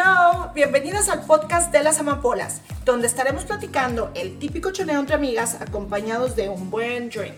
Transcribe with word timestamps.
hello. 0.00 0.50
Bienvenidas 0.54 1.08
al 1.08 1.24
podcast 1.26 1.72
de 1.72 1.82
las 1.82 1.98
amapolas, 2.00 2.60
donde 2.84 3.06
estaremos 3.06 3.44
platicando 3.44 4.10
el 4.14 4.38
típico 4.38 4.72
choneo 4.72 5.00
entre 5.00 5.14
amigas 5.14 5.60
acompañados 5.60 6.36
de 6.36 6.48
un 6.48 6.70
buen 6.70 7.10
drink. 7.10 7.34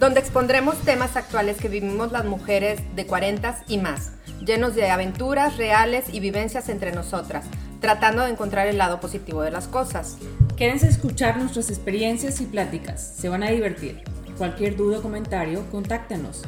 Donde 0.00 0.20
expondremos 0.20 0.76
temas 0.78 1.16
actuales 1.16 1.58
que 1.58 1.68
vivimos 1.68 2.12
las 2.12 2.24
mujeres 2.24 2.80
de 2.94 3.06
40 3.06 3.64
y 3.68 3.78
más, 3.78 4.12
llenos 4.44 4.74
de 4.74 4.90
aventuras 4.90 5.56
reales 5.56 6.06
y 6.12 6.20
vivencias 6.20 6.68
entre 6.68 6.92
nosotras, 6.92 7.46
tratando 7.80 8.22
de 8.22 8.30
encontrar 8.30 8.66
el 8.66 8.78
lado 8.78 9.00
positivo 9.00 9.42
de 9.42 9.50
las 9.50 9.68
cosas. 9.68 10.16
Quédense 10.56 10.88
escuchar 10.88 11.38
nuestras 11.38 11.70
experiencias 11.70 12.40
y 12.40 12.46
pláticas, 12.46 13.14
se 13.16 13.28
van 13.28 13.42
a 13.42 13.50
divertir. 13.50 14.02
Cualquier 14.38 14.76
duda 14.76 14.98
o 14.98 15.02
comentario, 15.02 15.64
contáctenos 15.70 16.42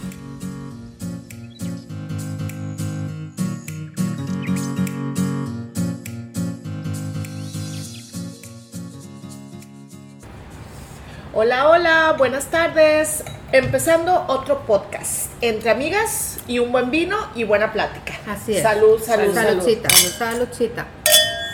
Hola, 11.41 11.69
hola, 11.69 12.15
buenas 12.19 12.47
tardes. 12.47 13.23
Empezando 13.52 14.24
otro 14.27 14.66
podcast 14.66 15.30
entre 15.41 15.70
amigas 15.70 16.41
y 16.48 16.59
un 16.59 16.73
buen 16.73 16.91
vino 16.91 17.16
y 17.37 17.45
buena 17.45 17.73
plática. 17.73 18.14
Así 18.27 18.56
es. 18.56 18.62
Salud, 18.64 19.01
salud, 19.01 19.33
salud. 19.33 19.62
Saludcita, 19.62 19.88
saludcita. 20.19 20.87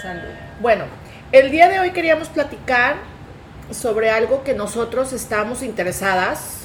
Salud. 0.01 0.33
Bueno, 0.63 0.85
el 1.33 1.51
día 1.51 1.69
de 1.69 1.81
hoy 1.81 1.91
queríamos 1.91 2.31
platicar 2.31 2.97
sobre 3.73 4.09
algo 4.09 4.43
que 4.43 4.55
nosotros 4.55 5.13
estábamos 5.13 5.63
interesadas 5.63 6.61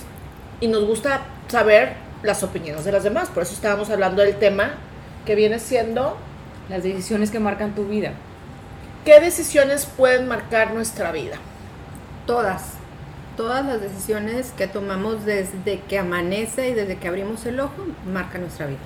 y 0.62 0.70
nos 0.70 0.86
gusta 0.86 1.24
saber 1.50 1.96
las 2.24 2.42
opiniones 2.42 2.86
de 2.86 2.94
las 2.94 3.04
demás. 3.04 3.28
Por 3.28 3.44
eso 3.44 3.54
estábamos 3.54 3.90
hablando 3.90 4.22
del 4.22 4.40
tema 4.40 4.76
que 5.26 5.36
viene 5.36 5.60
siendo 5.60 6.16
Las 6.70 6.84
decisiones 6.84 7.32
que 7.32 7.42
marcan 7.42 7.76
tu 7.76 7.84
vida. 7.84 8.14
qué 9.04 9.20
decisiones 9.20 9.86
pueden 9.86 10.26
marcar 10.30 10.74
nuestra 10.74 11.12
vida. 11.12 11.36
Todas, 12.26 12.79
todas 13.40 13.66
las 13.66 13.80
decisiones 13.80 14.52
que 14.58 14.68
tomamos 14.68 15.24
desde 15.24 15.80
que 15.88 15.98
amanece 15.98 16.72
y 16.72 16.74
desde 16.74 16.98
que 16.98 17.08
abrimos 17.08 17.46
el 17.46 17.62
ojo 17.62 17.86
marcan 18.06 18.42
nuestra 18.42 18.66
vida. 18.66 18.80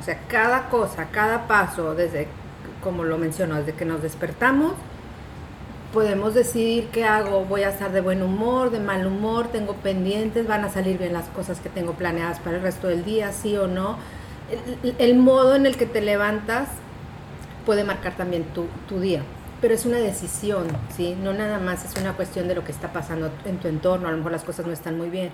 O 0.00 0.04
sea, 0.04 0.16
cada 0.28 0.68
cosa, 0.68 1.08
cada 1.10 1.48
paso, 1.48 1.96
desde, 1.96 2.28
como 2.84 3.02
lo 3.02 3.18
menciono, 3.18 3.56
desde 3.56 3.72
que 3.72 3.84
nos 3.84 4.00
despertamos, 4.00 4.74
podemos 5.92 6.34
decidir 6.34 6.86
qué 6.92 7.04
hago. 7.04 7.46
Voy 7.46 7.64
a 7.64 7.70
estar 7.70 7.90
de 7.90 8.00
buen 8.00 8.22
humor, 8.22 8.70
de 8.70 8.78
mal 8.78 9.08
humor, 9.08 9.48
tengo 9.48 9.74
pendientes, 9.74 10.46
van 10.46 10.64
a 10.64 10.68
salir 10.68 10.96
bien 10.96 11.12
las 11.12 11.26
cosas 11.30 11.58
que 11.58 11.68
tengo 11.68 11.94
planeadas 11.94 12.38
para 12.38 12.58
el 12.58 12.62
resto 12.62 12.86
del 12.86 13.04
día, 13.04 13.32
sí 13.32 13.56
o 13.56 13.66
no. 13.66 13.98
El, 14.84 14.94
el 14.98 15.18
modo 15.18 15.56
en 15.56 15.66
el 15.66 15.76
que 15.76 15.86
te 15.86 16.00
levantas 16.00 16.68
puede 17.66 17.82
marcar 17.82 18.16
también 18.16 18.44
tu, 18.54 18.66
tu 18.88 19.00
día. 19.00 19.22
Pero 19.64 19.76
es 19.76 19.86
una 19.86 19.96
decisión, 19.96 20.66
¿sí? 20.94 21.16
No 21.22 21.32
nada 21.32 21.58
más 21.58 21.86
es 21.86 21.98
una 21.98 22.12
cuestión 22.12 22.48
de 22.48 22.54
lo 22.54 22.64
que 22.64 22.70
está 22.70 22.92
pasando 22.92 23.32
en 23.46 23.56
tu 23.56 23.66
entorno, 23.68 24.08
a 24.08 24.10
lo 24.10 24.18
mejor 24.18 24.32
las 24.32 24.44
cosas 24.44 24.66
no 24.66 24.72
están 24.74 24.98
muy 24.98 25.08
bien. 25.08 25.30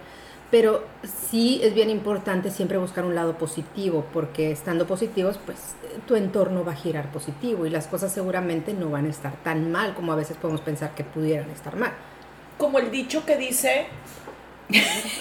Pero 0.53 0.87
sí 1.29 1.61
es 1.65 1.75
bien 1.75 1.91
importante 1.91 2.53
siempre 2.53 2.79
buscar 2.79 3.05
un 3.05 3.17
lado 3.17 3.37
positivo, 3.37 4.07
porque 4.13 4.53
estando 4.53 4.87
positivos, 4.87 5.41
pues 5.45 5.59
tu 6.07 6.15
entorno 6.15 6.65
va 6.65 6.71
a 6.71 6.77
girar 6.77 7.11
positivo 7.11 7.67
y 7.67 7.71
las 7.71 7.89
cosas 7.89 8.13
seguramente 8.13 8.73
no 8.73 8.89
van 8.89 9.07
a 9.07 9.09
estar 9.09 9.33
tan 9.43 9.73
mal 9.73 9.95
como 9.95 10.13
a 10.13 10.15
veces 10.15 10.37
podemos 10.37 10.61
pensar 10.61 10.95
que 10.95 11.03
pudieran 11.03 11.51
estar 11.51 11.75
mal. 11.75 11.91
Como 12.57 12.79
el 12.79 12.93
dicho 12.93 13.27
que 13.27 13.37
dice, 13.37 13.89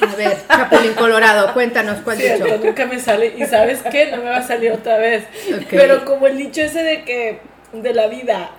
A 0.01 0.15
ver, 0.15 0.37
Chapulín 0.47 0.93
Colorado, 0.93 1.53
cuéntanos 1.53 1.99
cuál 2.03 2.17
Cierto, 2.17 2.45
dicho. 2.45 2.59
nunca 2.63 2.85
me 2.85 2.99
sale, 2.99 3.33
y 3.37 3.45
sabes 3.45 3.81
qué, 3.91 4.11
no 4.11 4.17
me 4.17 4.29
va 4.29 4.37
a 4.37 4.43
salir 4.43 4.71
otra 4.71 4.97
vez. 4.97 5.25
Pero 5.69 6.05
como 6.05 6.27
el 6.27 6.37
dicho 6.37 6.61
ese 6.61 6.83
de 6.83 7.03
que, 7.03 7.41
de 7.73 7.93
la 7.93 8.07
vida, 8.07 8.51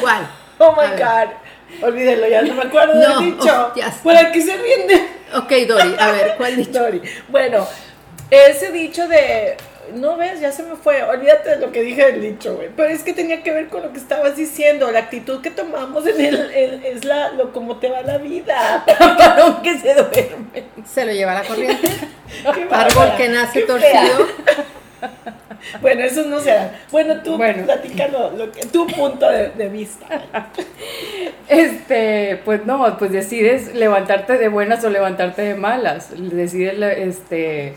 ¿Cuál? 0.00 0.28
Oh 0.60 0.72
my. 0.72 0.88
God. 1.00 1.84
Olvídelo, 1.86 2.26
ya 2.26 2.42
no 2.42 2.54
me 2.54 2.62
acuerdo 2.62 2.94
No, 2.94 3.20
del 3.20 3.36
dicho. 3.36 3.72
oh. 3.76 4.02
Por 4.02 4.16
aquí 4.16 4.42
se 4.42 4.56
rinde. 4.56 5.06
Ok, 5.36 5.52
Dori, 5.68 5.94
a 5.98 6.10
ver, 6.10 6.34
¿cuál 6.36 6.56
dicho? 6.64 6.72
Sorry. 6.72 7.00
Bueno, 7.28 7.64
ese 8.30 8.72
dicho 8.72 9.06
de. 9.06 9.56
No 9.94 10.16
ves, 10.16 10.40
ya 10.40 10.50
se 10.52 10.64
me 10.64 10.74
fue. 10.76 11.02
Olvídate 11.04 11.50
de 11.50 11.56
lo 11.60 11.70
que 11.72 11.82
dije 11.82 12.06
del 12.12 12.20
dicho, 12.20 12.56
güey. 12.56 12.68
Pero 12.76 12.88
es 12.90 13.02
que 13.04 13.12
tenía 13.14 13.42
que 13.42 13.52
ver 13.52 13.68
con 13.68 13.82
lo 13.82 13.92
que 13.92 13.98
estabas 13.98 14.36
diciendo. 14.36 14.90
La 14.90 14.98
actitud 14.98 15.40
que 15.40 15.50
tomamos 15.50 16.06
en 16.06 16.20
el, 16.20 16.50
el- 16.50 16.84
es 16.84 17.04
la, 17.04 17.30
lo 17.30 17.52
como 17.52 17.76
te 17.76 17.88
va 17.88 18.02
la 18.02 18.18
vida. 18.18 18.84
Varón 19.16 19.62
que 19.62 19.78
se 19.78 19.94
duerme. 19.94 20.64
Se 20.92 21.06
lo 21.06 21.12
lleva 21.12 21.34
la 21.34 21.44
corriente. 21.44 21.88
Árbol 22.70 23.12
que 23.16 23.28
nace 23.28 23.60
qué 23.60 23.66
torcido. 23.66 24.26
Bueno, 25.80 26.02
eso 26.02 26.24
no 26.24 26.40
se 26.40 26.50
da. 26.50 26.80
Bueno, 26.90 27.22
tú 27.22 27.36
Bueno. 27.36 27.64
lo 28.36 28.52
que, 28.52 28.60
tu 28.66 28.86
punto 28.86 29.28
de, 29.28 29.50
de 29.50 29.68
vista. 29.68 30.06
Este, 31.48 32.40
pues 32.44 32.66
no, 32.66 32.98
pues 32.98 33.10
decides 33.10 33.74
levantarte 33.74 34.36
de 34.36 34.48
buenas 34.48 34.84
o 34.84 34.90
levantarte 34.90 35.42
de 35.42 35.54
malas. 35.54 36.10
Decides, 36.14 36.74
este, 36.98 37.74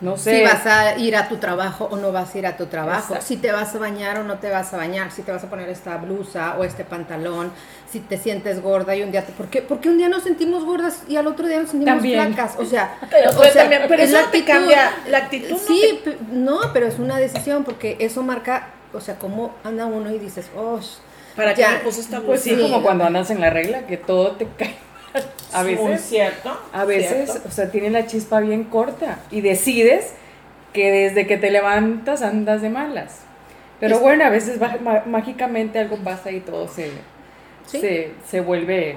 no 0.00 0.16
sé. 0.16 0.38
Si 0.38 0.42
vas 0.44 0.66
a 0.66 0.98
ir 0.98 1.16
a 1.16 1.28
tu 1.28 1.36
trabajo 1.38 1.88
o 1.90 1.96
no 1.96 2.12
vas 2.12 2.34
a 2.34 2.38
ir 2.38 2.46
a 2.46 2.56
tu 2.56 2.66
trabajo, 2.66 3.14
Exacto. 3.14 3.24
si 3.26 3.36
te 3.38 3.50
vas 3.52 3.74
a 3.74 3.78
bañar 3.78 4.18
o 4.18 4.24
no 4.24 4.38
te 4.38 4.50
vas 4.50 4.72
a 4.74 4.76
bañar, 4.76 5.10
si 5.10 5.22
te 5.22 5.32
vas 5.32 5.42
a 5.44 5.48
poner 5.50 5.68
esta 5.68 5.96
blusa 5.96 6.56
o 6.58 6.64
este 6.64 6.84
pantalón, 6.84 7.50
si 7.90 8.00
te 8.00 8.18
sientes 8.18 8.60
gorda 8.62 8.94
y 8.94 9.02
un 9.02 9.10
día 9.10 9.24
te... 9.24 9.32
¿Por 9.32 9.46
qué, 9.46 9.62
por 9.62 9.80
qué 9.80 9.88
un 9.88 9.96
día 9.98 10.08
nos 10.08 10.22
sentimos 10.24 10.64
gordas 10.64 11.02
y 11.08 11.16
al 11.16 11.26
otro 11.26 11.46
día 11.46 11.60
nos 11.60 11.70
sentimos 11.70 11.94
También. 11.94 12.34
flacas? 12.34 12.56
O 12.58 12.64
sea, 12.66 12.98
Pero, 13.10 13.30
o 13.30 13.36
pues, 13.36 13.52
sea, 13.52 13.62
también- 13.62 13.82
pero 13.88 14.02
es 14.02 14.10
eso 14.10 14.18
la 14.18 14.24
no 14.26 14.30
te 14.30 14.38
actitud. 14.38 14.52
cambia. 14.58 14.90
La 15.08 15.18
actitud 15.18 15.50
no 15.52 15.58
Sí, 15.58 16.00
pe- 16.04 16.18
no, 16.30 16.58
pero 16.72 16.86
es 16.86 16.98
una 16.98 17.16
decisión 17.16 17.64
porque 17.64 17.96
eso 18.00 18.22
marca, 18.22 18.68
o 18.92 19.00
sea, 19.00 19.16
cómo 19.18 19.54
anda 19.64 19.86
uno 19.86 20.10
y 20.10 20.18
dices, 20.18 20.50
oh, 20.56 20.78
¿Para 21.36 21.52
qué 21.54 21.66
me 21.68 21.76
puse 21.80 22.00
esta 22.00 22.20
Pues 22.20 22.40
sí, 22.40 22.54
Sí. 22.54 22.60
como 22.62 22.82
cuando 22.82 23.04
andas 23.04 23.30
en 23.30 23.40
la 23.42 23.50
regla, 23.50 23.86
que 23.86 23.96
todo 23.98 24.32
te 24.32 24.46
cae. 24.58 24.74
A 25.52 25.62
veces, 25.62 26.00
cierto. 26.02 26.58
a 26.72 26.84
veces, 26.84 27.30
cierto. 27.30 27.48
o 27.48 27.50
sea, 27.52 27.70
tiene 27.70 27.90
la 27.90 28.06
chispa 28.06 28.40
bien 28.40 28.64
corta 28.64 29.18
y 29.30 29.40
decides 29.40 30.12
que 30.72 30.90
desde 30.90 31.26
que 31.26 31.36
te 31.38 31.50
levantas 31.50 32.22
andas 32.22 32.62
de 32.62 32.68
malas. 32.70 33.20
Pero 33.80 33.98
bueno, 34.00 34.24
a 34.24 34.30
veces 34.30 34.58
mágicamente 35.06 35.78
algo 35.78 35.96
pasa 35.98 36.30
y 36.30 36.40
todo 36.40 36.66
se, 36.68 36.90
Sí. 37.66 37.80
se, 37.80 38.10
se 38.28 38.40
vuelve 38.40 38.96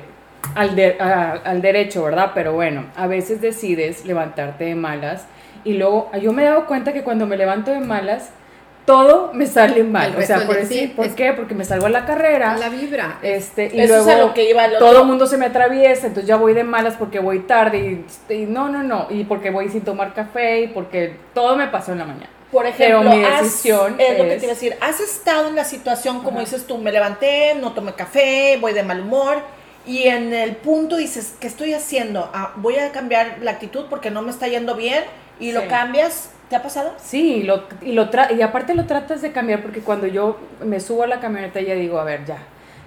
al, 0.56 0.76
de- 0.76 0.96
a- 1.00 1.32
al 1.44 1.62
derecho, 1.62 2.04
¿verdad? 2.04 2.32
Pero 2.34 2.54
bueno, 2.54 2.86
a 2.96 3.08
veces 3.08 3.42
decides 3.42 4.06
levantarte 4.06 4.66
de 4.66 4.76
malas 4.76 5.26
y 5.64 5.74
luego 5.74 6.10
yo 6.22 6.32
me 6.34 6.44
he 6.44 6.46
dado 6.46 6.66
cuenta 6.66 6.94
que 6.94 7.04
cuando 7.04 7.26
me 7.26 7.36
levanto 7.36 7.72
de 7.72 7.80
malas, 7.80 8.30
todo 8.90 9.30
me 9.34 9.46
sale 9.46 9.84
mal. 9.84 10.16
El 10.16 10.24
O 10.24 10.26
sea, 10.26 10.48
por, 10.48 10.56
decir, 10.56 10.80
sí, 10.80 10.88
¿por 10.88 11.06
es- 11.06 11.14
qué? 11.14 11.32
Porque 11.34 11.54
me 11.54 11.64
salgo 11.64 11.86
a 11.86 11.90
la 11.90 12.06
carrera. 12.08 12.58
la 12.58 12.70
vibra. 12.70 13.20
Este, 13.22 13.66
y 13.72 13.80
Eso 13.82 13.98
es 13.98 14.06
luego 14.06 14.10
a 14.24 14.26
lo 14.28 14.34
que 14.34 14.50
iba 14.50 14.66
el 14.66 14.74
otro. 14.74 14.88
todo 14.88 15.02
el 15.02 15.06
mundo 15.08 15.28
se 15.28 15.38
me 15.38 15.46
atraviesa, 15.46 16.08
entonces 16.08 16.28
ya 16.28 16.38
voy 16.38 16.54
de 16.56 16.64
malas 16.64 16.96
porque 16.98 17.20
voy 17.20 17.42
tarde 17.42 17.78
y, 18.30 18.34
y 18.34 18.46
no, 18.48 18.68
no, 18.70 18.82
no, 18.82 19.06
y 19.12 19.26
porque 19.26 19.52
voy 19.52 19.70
sin 19.70 19.82
tomar 19.82 20.16
café 20.16 20.62
y 20.62 20.68
porque 20.70 21.16
todo 21.36 21.56
me 21.56 21.68
pasó 21.68 21.92
en 21.92 22.00
la 22.00 22.06
mañana. 22.06 22.30
Por 22.52 22.66
ejemplo, 22.66 23.02
Pero 23.02 23.16
mi 23.16 23.24
has- 23.24 23.64
es 23.64 23.66
lo 23.70 23.96
que 23.96 24.02
es- 24.34 24.40
te 24.40 24.46
iba 24.46 24.52
a 24.54 24.56
decir, 24.56 24.76
has 24.82 25.00
estado 25.00 25.50
en 25.50 25.56
la 25.56 25.66
situación 25.66 26.18
como 26.24 26.38
Ajá. 26.40 26.46
dices 26.46 26.66
tú, 26.66 26.80
me 26.80 26.92
levanté, 26.92 27.54
no 27.62 27.74
tomé 27.74 27.94
café, 27.94 28.58
voy 28.60 28.74
de 28.74 28.82
mal 28.82 29.02
humor 29.02 29.38
y 29.86 30.08
en 30.08 30.34
el 30.34 30.56
punto 30.56 30.98
dices, 30.98 31.36
¿qué 31.40 31.46
estoy 31.46 31.74
haciendo? 31.76 32.28
Ah, 32.34 32.54
voy 32.56 32.78
a 32.78 32.92
cambiar 32.92 33.38
la 33.44 33.52
actitud 33.52 33.86
porque 33.88 34.10
no 34.10 34.24
me 34.24 34.32
está 34.32 34.48
yendo 34.48 34.74
bien 34.76 35.04
y 35.40 35.52
lo 35.52 35.68
cambias. 35.68 36.32
¿Te 36.50 36.56
ha 36.56 36.64
pasado? 36.64 36.94
Sí, 37.04 37.36
y, 37.36 37.44
lo, 37.44 37.64
y, 37.82 37.92
lo 37.92 38.10
tra- 38.10 38.36
y 38.36 38.42
aparte 38.42 38.74
lo 38.74 38.86
tratas 38.86 39.22
de 39.22 39.32
cambiar 39.32 39.62
porque 39.62 39.82
cuando 39.82 40.08
yo 40.08 40.38
me 40.66 40.80
subo 40.80 41.04
a 41.04 41.08
la 41.08 41.20
camioneta 41.20 41.62
ya 41.62 41.76
digo, 41.76 42.00
a 42.00 42.04
ver, 42.04 42.26
ya, 42.26 42.38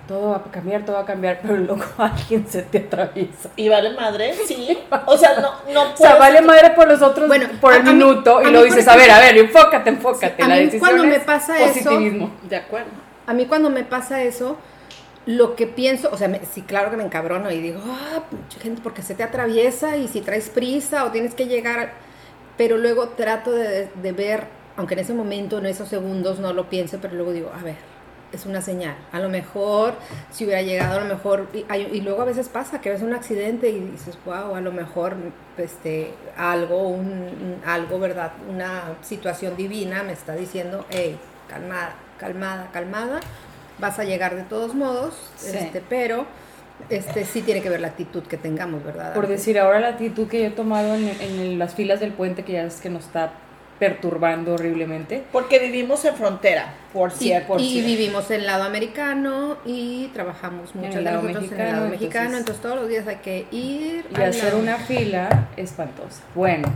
todo 0.08 0.30
va 0.30 0.36
a 0.38 0.50
cambiar, 0.50 0.84
todo 0.84 0.96
va 0.96 1.02
a 1.02 1.06
cambiar, 1.06 1.38
pero 1.42 1.56
luego 1.56 1.84
alguien 1.98 2.44
se 2.48 2.62
te 2.62 2.78
atraviesa. 2.78 3.50
Y 3.54 3.68
vale 3.68 3.90
madre, 3.90 4.34
sí. 4.46 4.76
O 5.06 5.16
sea, 5.16 5.38
no, 5.40 5.72
no 5.72 5.92
O 5.92 5.96
sea, 5.96 6.16
vale 6.16 6.42
madre 6.42 6.70
por 6.70 6.88
los 6.88 7.00
otros, 7.02 7.28
Bueno, 7.28 7.48
por 7.60 7.72
a- 7.72 7.76
el 7.76 7.82
a 7.82 7.84
mí- 7.84 7.92
minuto, 7.92 8.38
a 8.38 8.42
y 8.50 8.52
por 8.52 8.64
dices, 8.64 8.88
a 8.88 8.96
ver, 8.96 9.10
a 9.12 9.20
ver, 9.20 9.38
enfócate, 9.38 9.90
enfócate. 9.90 10.42
a 10.42 10.48
la 10.48 10.54
mí 10.56 10.60
decisión 10.62 10.80
cuando 10.80 11.04
me 11.04 11.16
es 11.16 11.22
pasa 11.24 11.60
eso- 11.62 11.84
positivismo. 11.90 12.32
De 12.48 12.56
acuerdo. 12.56 12.88
A 13.28 13.32
mí 13.32 13.46
cuando 13.46 13.70
me 13.70 13.84
pasa 13.84 14.22
eso, 14.24 14.56
lo 15.24 15.54
que 15.54 15.68
pienso, 15.68 16.08
o 16.12 16.16
sea, 16.16 16.26
me- 16.26 16.40
sí, 16.52 16.62
claro 16.62 16.90
que 16.90 16.96
me 16.96 17.04
encabrono 17.04 17.48
y 17.52 17.60
digo, 17.60 17.80
ah, 17.86 18.22
pinche 18.28 18.58
gente, 18.58 18.80
porque 18.82 19.02
se 19.02 19.14
te 19.14 19.22
atraviesa 19.22 19.96
y 19.96 20.08
si 20.08 20.20
traes 20.20 20.50
prisa 20.50 21.04
o 21.04 21.12
tienes 21.12 21.34
que 21.36 21.46
llegar, 21.46 21.92
pero 22.62 22.78
luego 22.78 23.08
trato 23.08 23.50
de, 23.50 23.88
de 23.92 24.12
ver, 24.12 24.44
aunque 24.76 24.94
en 24.94 25.00
ese 25.00 25.12
momento, 25.14 25.58
en 25.58 25.66
esos 25.66 25.88
segundos 25.88 26.38
no 26.38 26.52
lo 26.52 26.70
pienso, 26.70 26.98
pero 27.02 27.12
luego 27.16 27.32
digo, 27.32 27.50
a 27.52 27.60
ver, 27.60 27.74
es 28.30 28.46
una 28.46 28.62
señal. 28.62 28.94
A 29.10 29.18
lo 29.18 29.28
mejor, 29.28 29.94
si 30.30 30.44
hubiera 30.44 30.62
llegado, 30.62 31.00
a 31.00 31.02
lo 31.02 31.12
mejor, 31.12 31.48
y, 31.52 32.00
luego 32.02 32.22
a 32.22 32.24
veces 32.24 32.48
pasa 32.48 32.80
que 32.80 32.88
ves 32.90 33.02
un 33.02 33.14
accidente 33.14 33.68
y 33.68 33.80
dices, 33.80 34.16
wow, 34.24 34.54
a 34.54 34.60
lo 34.60 34.70
mejor 34.70 35.16
este, 35.58 36.14
algo, 36.36 36.86
un, 36.86 37.08
un- 37.08 37.60
algo, 37.66 37.98
¿verdad? 37.98 38.30
Una 38.48 38.94
situación 39.02 39.56
divina 39.56 40.04
me 40.04 40.12
está 40.12 40.36
diciendo, 40.36 40.86
hey, 40.88 41.18
calmada, 41.48 41.96
calmada, 42.16 42.70
calmada, 42.72 43.18
vas 43.80 43.98
a 43.98 44.04
llegar 44.04 44.36
de 44.36 44.44
todos 44.44 44.72
modos, 44.76 45.14
Sí. 45.34 45.56
este, 45.56 45.82
pero 45.88 46.26
este 46.90 47.24
sí 47.24 47.42
tiene 47.42 47.60
que 47.62 47.68
ver 47.70 47.80
la 47.80 47.88
actitud 47.88 48.22
que 48.24 48.36
tengamos, 48.36 48.84
¿verdad? 48.84 49.14
Por 49.14 49.26
decir, 49.28 49.58
ahora 49.58 49.80
la 49.80 49.88
actitud 49.88 50.26
que 50.28 50.40
yo 50.40 50.46
he 50.46 50.50
tomado 50.50 50.94
en, 50.94 51.08
en 51.20 51.58
las 51.58 51.74
filas 51.74 52.00
del 52.00 52.12
puente, 52.12 52.42
que 52.44 52.52
ya 52.52 52.64
es 52.64 52.80
que 52.80 52.90
nos 52.90 53.04
está 53.06 53.32
perturbando 53.78 54.54
horriblemente. 54.54 55.24
Porque 55.32 55.58
vivimos 55.58 56.04
en 56.04 56.14
frontera, 56.14 56.74
por 56.92 57.10
Y, 57.10 57.14
cierto. 57.14 57.56
y 57.58 57.80
vivimos 57.82 58.30
en 58.30 58.40
el 58.40 58.46
lado 58.46 58.62
americano 58.64 59.56
y 59.64 60.08
trabajamos 60.14 60.74
mucho 60.74 60.88
En 60.92 60.98
el 60.98 61.04
lado 61.04 61.22
nosotros 61.22 61.36
en 61.44 61.50
mexicano, 61.50 61.62
el 61.68 61.72
lado 61.72 61.84
entonces- 61.86 62.00
mexicano, 62.00 62.36
entonces 62.38 62.62
todos 62.62 62.76
los 62.76 62.88
días 62.88 63.06
hay 63.08 63.16
que 63.16 63.46
ir 63.50 64.04
y 64.16 64.20
hacer 64.22 64.44
lado- 64.52 64.58
una 64.60 64.76
fila 64.78 65.48
espantosa. 65.56 66.22
Bueno, 66.34 66.68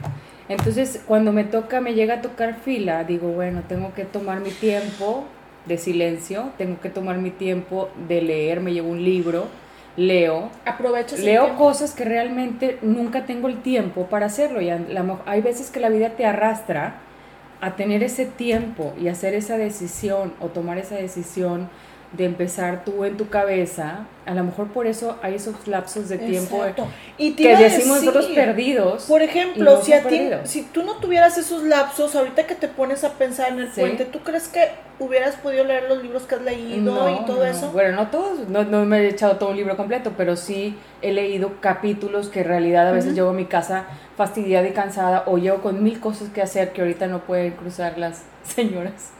entonces 0.48 1.00
cuando 1.06 1.32
me 1.32 1.44
toca, 1.44 1.81
me 1.81 1.94
llega 1.94 2.14
a 2.14 2.22
tocar 2.22 2.56
fila, 2.64 3.04
digo, 3.04 3.28
bueno, 3.28 3.62
tengo 3.69 3.94
que 3.94 4.04
tomar 4.04 4.40
mi 4.40 4.50
tiempo 4.50 5.25
de 5.66 5.78
silencio, 5.78 6.50
tengo 6.58 6.81
que 6.81 6.90
tomar 6.90 7.19
mi 7.19 7.31
tiempo 7.31 7.88
de 8.08 8.22
leer, 8.22 8.60
me 8.60 8.72
llevo 8.72 8.88
un 8.88 9.04
libro, 9.04 9.46
leo, 9.96 10.50
Aprovechas 10.64 11.19
el 11.19 11.25
leo 11.25 11.44
tiempo. 11.44 11.64
cosas 11.64 11.93
que 11.94 12.04
realmente 12.04 12.78
nunca 12.82 13.25
tengo 13.25 13.48
el 13.48 13.62
tiempo 13.62 14.06
para 14.06 14.26
hacerlo. 14.26 14.60
Y 14.60 14.66
la 14.66 15.19
hay 15.26 15.40
veces 15.40 15.70
que 15.70 15.81
la 15.81 15.88
vida 15.88 16.10
te 16.10 16.26
arrastra 16.26 16.98
a 17.60 17.76
tener 17.76 18.02
ese 18.02 18.26
tiempo 18.26 18.93
y 19.00 19.08
hacer 19.08 19.34
esa 19.34 19.56
decisión 19.56 20.34
o 20.40 20.48
tomar 20.48 20.78
esa 20.78 20.96
decisión 20.96 21.69
de 22.12 22.25
empezar 22.25 22.85
tú 22.85 23.05
en 23.05 23.17
tu 23.17 23.29
cabeza. 23.29 24.06
A 24.26 24.35
lo 24.35 24.43
mejor 24.43 24.69
por 24.69 24.87
eso 24.87 25.19
hay 25.23 25.35
esos 25.35 25.69
lapsos 25.69 26.08
de 26.08 26.19
tiempo 26.19 26.56
Exacto. 26.56 26.87
Y 27.17 27.32
te 27.32 27.43
que 27.44 27.56
decimos 27.56 27.99
nosotros 27.99 28.29
decir, 28.29 28.44
perdidos. 28.44 29.05
Por 29.05 29.23
ejemplo, 29.23 29.76
no 29.76 29.82
si 29.82 29.93
a 29.93 30.03
ti, 30.03 30.31
si 30.44 30.62
tú 30.62 30.82
no 30.82 30.94
tuvieras 30.97 31.38
esos 31.38 31.62
lapsos, 31.62 32.14
ahorita 32.17 32.47
que 32.47 32.55
te 32.56 32.67
pones 32.69 33.05
a 33.05 33.12
pensar 33.12 33.50
en 33.53 33.61
el 33.61 33.73
Sí. 33.73 33.81
puente, 33.81 34.05
¿tú 34.05 34.20
crees 34.20 34.49
que 34.49 34.69
hubieras 34.99 35.37
podido 35.37 35.64
leer 35.64 35.85
los 35.88 36.03
libros 36.03 36.25
que 36.25 36.35
has 36.37 36.43
leído 36.43 36.94
No, 36.94 37.08
y 37.23 37.25
todo 37.26 37.38
no. 37.38 37.44
eso? 37.44 37.70
Bueno, 37.70 37.97
no 37.97 38.08
todos, 38.08 38.49
no, 38.49 38.64
no 38.64 38.85
me 38.85 38.99
he 39.00 39.08
echado 39.08 39.37
todo 39.37 39.50
un 39.50 39.56
libro 39.56 39.76
completo, 39.76 40.12
pero 40.17 40.35
sí 40.37 40.76
he 41.03 41.12
leído 41.12 41.61
capítulos 41.61 42.29
que 42.29 42.41
en 42.41 42.47
realidad 42.49 42.88
a 42.88 42.93
veces 42.93 43.14
llego 43.14 43.31
a 43.31 43.35
mi 43.35 43.44
casa 43.44 43.85
fastidiada 44.17 44.67
y 44.67 44.73
cansada 44.73 45.25
o 45.26 45.38
llego 45.38 45.61
con 45.62 45.82
mil 45.82 46.00
cosas 46.00 46.31
que 46.31 46.43
hacer 46.43 46.73
que 46.73 46.81
ahorita 46.81 47.06
no 47.06 47.20
pueden 47.20 47.53
cruzar 47.53 47.99
las 47.99 48.23
señoras 48.44 49.11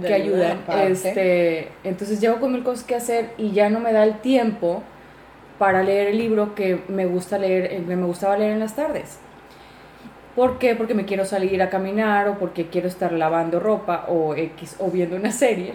que 0.00 0.12
ayuda 0.14 0.58
ayudan. 0.66 0.92
Este, 0.92 1.68
entonces 1.84 2.20
llego 2.20 2.40
con 2.40 2.52
mil 2.52 2.62
cosas 2.62 2.84
que 2.84 2.94
hacer 2.94 3.30
y 3.38 3.52
ya 3.52 3.70
no 3.70 3.80
me 3.80 3.92
da 3.92 4.04
el 4.04 4.20
tiempo 4.20 4.82
para 5.58 5.82
leer 5.82 6.08
el 6.08 6.18
libro 6.18 6.54
que 6.54 6.80
me 6.88 7.06
gusta 7.06 7.38
leer, 7.38 7.66
eh, 7.72 7.84
que 7.86 7.96
me 7.96 8.06
gustaba 8.06 8.36
leer 8.36 8.52
en 8.52 8.60
las 8.60 8.74
tardes. 8.74 9.18
¿Por 10.34 10.58
qué? 10.58 10.74
Porque 10.74 10.94
me 10.94 11.04
quiero 11.04 11.24
salir 11.24 11.62
a 11.62 11.70
caminar 11.70 12.28
o 12.28 12.38
porque 12.38 12.66
quiero 12.66 12.88
estar 12.88 13.12
lavando 13.12 13.60
ropa 13.60 14.06
o 14.08 14.34
X 14.34 14.76
o 14.80 14.90
viendo 14.90 15.14
una 15.16 15.30
serie. 15.30 15.74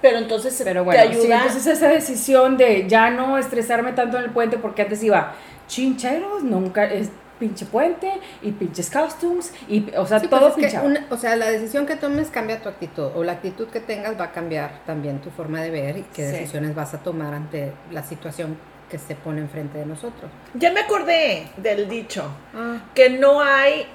Pero 0.00 0.18
entonces 0.18 0.60
Pero 0.64 0.80
te 0.80 0.84
bueno, 0.86 1.12
sí, 1.12 1.18
ayuda. 1.20 1.36
entonces 1.36 1.66
esa 1.66 1.88
decisión 1.88 2.56
de 2.56 2.88
ya 2.88 3.10
no 3.10 3.38
estresarme 3.38 3.92
tanto 3.92 4.16
en 4.18 4.24
el 4.24 4.30
puente 4.30 4.58
porque 4.58 4.82
antes 4.82 5.02
iba 5.04 5.34
chincheros, 5.68 6.42
nunca 6.42 6.84
es 6.84 7.10
pinche 7.42 7.66
puente 7.66 8.08
y 8.40 8.52
pinches 8.52 8.88
costumes 8.88 9.52
y 9.68 9.84
o 9.96 10.06
sea, 10.06 10.20
Sí, 10.20 10.28
pues 10.28 10.38
todo 10.40 10.50
es 10.50 10.54
que 10.54 10.60
pinchado. 10.62 10.86
una- 10.86 11.04
o 11.10 11.16
sea, 11.16 11.34
la 11.34 11.50
decisión 11.50 11.86
que 11.86 11.96
tomes 11.96 12.28
cambia 12.28 12.60
tu 12.62 12.68
actitud 12.68 13.10
o 13.16 13.24
la 13.24 13.32
actitud 13.32 13.66
que 13.66 13.80
tengas 13.80 14.18
va 14.18 14.26
a 14.26 14.30
cambiar 14.32 14.70
también 14.86 15.18
tu 15.20 15.30
forma 15.30 15.60
de 15.60 15.70
ver 15.70 15.96
y 15.96 16.02
qué 16.14 16.24
Sí. 16.26 16.32
decisiones 16.36 16.74
vas 16.76 16.94
a 16.94 16.98
tomar 16.98 17.34
ante 17.34 17.72
la 17.90 18.04
situación 18.04 18.56
que 18.88 18.98
se 18.98 19.16
pone 19.16 19.40
enfrente 19.40 19.78
de 19.78 19.86
nosotros. 19.86 20.30
Ya 20.54 20.70
me 20.70 20.80
acordé 20.80 21.48
del 21.56 21.88
dicho, 21.88 22.22
Ah, 22.54 22.76
que 22.94 23.10
no 23.10 23.40
hay 23.40 23.86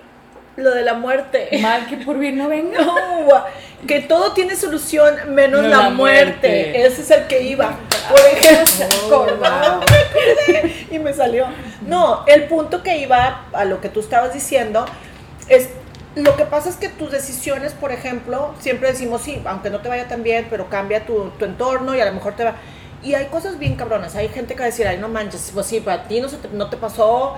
lo 0.57 0.71
de 0.73 0.81
la 0.83 0.95
muerte. 0.95 1.49
Mal 1.61 1.85
que 1.85 1.97
por 1.97 2.17
bien 2.17 2.37
no 2.37 2.49
venga. 2.49 2.79
No, 3.27 3.43
que 3.87 3.99
todo 4.01 4.31
tiene 4.33 4.55
solución 4.55 5.13
menos 5.35 5.61
No 5.61 5.67
la, 5.69 5.77
la 5.83 5.89
muerte. 5.91 6.47
muerte. 6.47 6.85
Ese 6.87 7.01
es 7.03 7.11
el 7.11 7.27
que 7.27 7.43
iba. 7.43 7.75
Por 8.09 8.19
ejemplo, 8.19 8.85
acordaba, 9.23 9.79
me 9.91 9.96
y 10.91 10.99
me 10.99 11.13
salió. 11.13 11.45
No, 11.85 12.25
el 12.27 12.45
punto 12.45 12.83
que 12.83 12.97
iba 12.97 13.45
a 13.53 13.65
lo 13.65 13.81
que 13.81 13.89
tú 13.89 13.99
estabas 13.99 14.33
diciendo 14.33 14.85
es 15.49 15.69
lo 16.15 16.35
que 16.35 16.45
pasa 16.45 16.69
es 16.69 16.77
que 16.77 16.89
tus 16.89 17.11
decisiones, 17.11 17.73
por 17.73 17.91
ejemplo, 17.91 18.55
siempre 18.59 18.91
decimos 18.91 19.21
sí, 19.21 19.39
aunque 19.45 19.69
no 19.69 19.81
te 19.81 19.89
vaya 19.89 20.07
tan 20.07 20.23
bien, 20.23 20.47
pero 20.49 20.67
cambia 20.67 21.05
tu, 21.05 21.29
tu 21.37 21.45
entorno 21.45 21.95
y 21.95 22.01
a 22.01 22.05
lo 22.05 22.13
mejor 22.13 22.35
te 22.35 22.43
va. 22.43 22.55
Y 23.03 23.13
hay 23.13 23.27
cosas 23.27 23.59
bien 23.59 23.75
cabronas. 23.75 24.15
Hay 24.15 24.29
gente 24.29 24.55
que 24.55 24.59
va 24.61 24.65
a 24.65 24.69
decir, 24.69 24.87
ay, 24.87 24.97
no 24.97 25.09
manches, 25.09 25.51
pues 25.53 25.67
sí, 25.67 25.79
para 25.79 26.07
ti 26.07 26.19
no, 26.19 26.27
se 26.27 26.37
te, 26.37 26.47
no 26.49 26.69
te 26.71 26.77
pasó, 26.77 27.35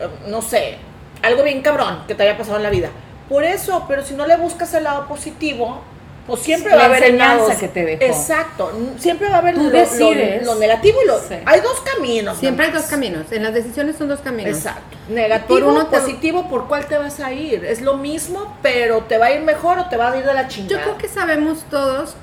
eh, 0.00 0.08
no 0.28 0.40
sé, 0.40 0.78
algo 1.22 1.42
bien 1.42 1.60
cabrón 1.60 2.04
que 2.06 2.14
te 2.14 2.22
haya 2.22 2.38
pasado 2.38 2.56
en 2.56 2.62
la 2.62 2.70
vida. 2.70 2.88
Por 3.28 3.44
eso, 3.44 3.84
pero 3.88 4.02
si 4.02 4.14
no 4.14 4.26
le 4.26 4.36
buscas 4.36 4.72
el 4.72 4.84
lado 4.84 5.06
positivo, 5.06 5.82
pues 6.26 6.40
siempre 6.40 6.70
La 6.70 6.76
va 6.76 6.82
a 6.82 6.86
haber 6.86 7.02
enseñanza 7.04 7.36
lados- 7.48 7.56
que 7.60 7.68
te 7.68 7.84
dejó. 7.84 8.02
Exacto, 8.04 8.72
siempre 8.98 9.28
va 9.28 9.34
a 9.36 9.38
haber 9.38 9.54
Tú 9.56 9.64
lo, 9.64 9.70
decides. 9.70 10.44
lo- 10.46 10.54
lo 10.54 10.58
negativo 10.60 10.98
y 11.02 11.06
lo... 11.06 11.18
Sí. 11.18 11.34
Hay 11.44 11.60
dos 11.60 11.80
caminos. 11.80 12.38
siempre 12.38 12.66
hay 12.66 12.72
dos 12.72 12.84
caminos. 12.84 13.30
En 13.30 13.42
las 13.42 13.52
decisiones 13.52 13.96
son 13.96 14.08
dos 14.08 14.20
caminos. 14.20 14.56
Exacto. 14.56 14.96
Negativo, 15.10 15.58
Por 15.60 15.68
uno 15.68 15.86
te- 15.88 15.98
positivo, 15.98 16.48
¿por 16.48 16.66
cuál 16.66 16.86
te 16.86 16.96
vas 16.96 17.20
a 17.20 17.32
ir? 17.32 17.64
Es 17.66 17.82
lo 17.82 17.98
mismo, 17.98 18.56
pero 18.62 19.02
te 19.02 19.18
va 19.18 19.26
a 19.26 19.32
ir 19.32 19.42
mejor 19.42 19.78
o 19.78 19.88
te 19.90 19.96
va 19.98 20.12
a 20.12 20.16
ir 20.16 20.24
de 20.24 20.32
la 20.32 20.42
Yo 20.44 20.48
chingada. 20.48 20.82
creo 20.82 20.96
que 20.98 21.08
sabemos 21.08 21.64
todos, 21.70 22.14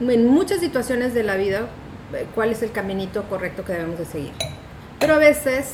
en 0.00 0.26
muchas 0.28 0.60
situaciones 0.60 1.12
de 1.12 1.22
la 1.22 1.36
vida, 1.36 1.66
cuál 2.34 2.50
es 2.52 2.62
el 2.62 2.72
caminito 2.72 3.24
correcto 3.24 3.64
que 3.66 3.72
debemos 3.74 3.98
de 3.98 4.06
seguir. 4.06 4.32
Pero 4.98 5.14
a 5.14 5.18
veces 5.18 5.66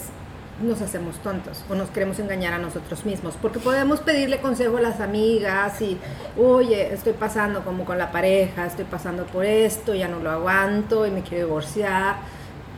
nos 0.63 0.81
hacemos 0.81 1.17
tontos 1.17 1.63
o 1.71 1.75
nos 1.75 1.91
queremos 1.91 2.19
engañar 2.19 2.55
a 2.55 2.59
nosotros 2.59 3.05
mismos, 3.05 3.35
porque 3.41 3.59
podemos 3.59 4.01
pedirle 4.01 4.39
consejo 4.41 4.79
a 4.79 4.81
las 4.81 5.01
amigas 5.01 5.81
y, 5.83 5.99
oye, 6.41 6.95
estoy 6.95 7.13
pasando 7.13 7.63
como 7.65 7.85
con 7.85 7.99
la 7.99 8.11
pareja, 8.11 8.67
estoy 8.67 8.87
pasando 8.87 9.25
por 9.27 9.45
esto, 9.45 9.95
ya 9.95 10.09
no 10.09 10.19
lo 10.21 10.31
aguanto 10.31 11.07
y 11.07 11.11
me 11.11 11.23
quiero 11.23 11.47
divorciar, 11.47 12.17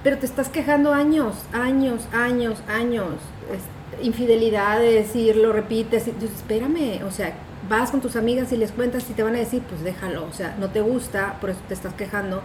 pero 0.03 0.19
te 0.19 0.27
estás 0.27 0.49
quejando 0.49 0.93
años, 0.93 1.35
años, 1.53 2.03
años, 2.13 2.59
años, 2.69 3.07
es- 3.53 4.05
infidelidades 4.05 5.15
y 5.17 5.33
lo 5.33 5.53
repites, 5.53 6.07
y 6.09 6.11
espérame, 6.25 7.03
o 7.07 7.11
sea, 7.11 7.33
vas 7.69 7.91
con 7.91 8.01
tus 8.01 8.17
amigas 8.17 8.53
y 8.53 8.57
les 8.57 8.71
cuentas 8.73 9.05
y 9.11 9.13
te 9.13 9.23
van 9.23 9.35
a 9.35 9.39
decir, 9.39 9.63
pues 9.69 9.83
déjalo, 9.83 10.25
o 10.25 10.33
sea, 10.33 10.57
no 10.59 10.69
te 10.71 10.81
gusta, 10.81 11.37
por 11.41 11.51
eso 11.51 11.61
te 11.69 11.75
estás 11.75 11.95
quejando, 11.95 12.43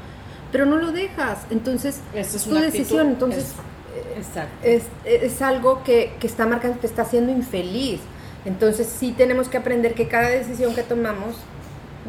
pero 0.52 0.66
no 0.66 0.78
lo 0.78 0.92
dejas, 0.92 1.40
entonces 1.50 2.02
es 2.14 2.44
tu 2.44 2.56
decisión, 2.56 3.00
actitud, 3.08 3.14
entonces. 3.14 3.54
Es, 4.64 4.84
es 5.06 5.42
algo 5.42 5.84
que, 5.84 6.14
que 6.20 6.28
está 6.28 6.46
marcando, 6.46 6.80
te 6.80 6.88
está 6.88 7.04
haciendo 7.04 7.32
infeliz. 7.32 8.00
Entonces 8.46 8.88
sí 8.88 9.14
tenemos 9.16 9.48
que 9.48 9.58
aprender 9.58 9.94
que 9.94 10.08
cada 10.08 10.30
decisión 10.30 10.76
que 10.76 10.84
tomamos 10.84 11.38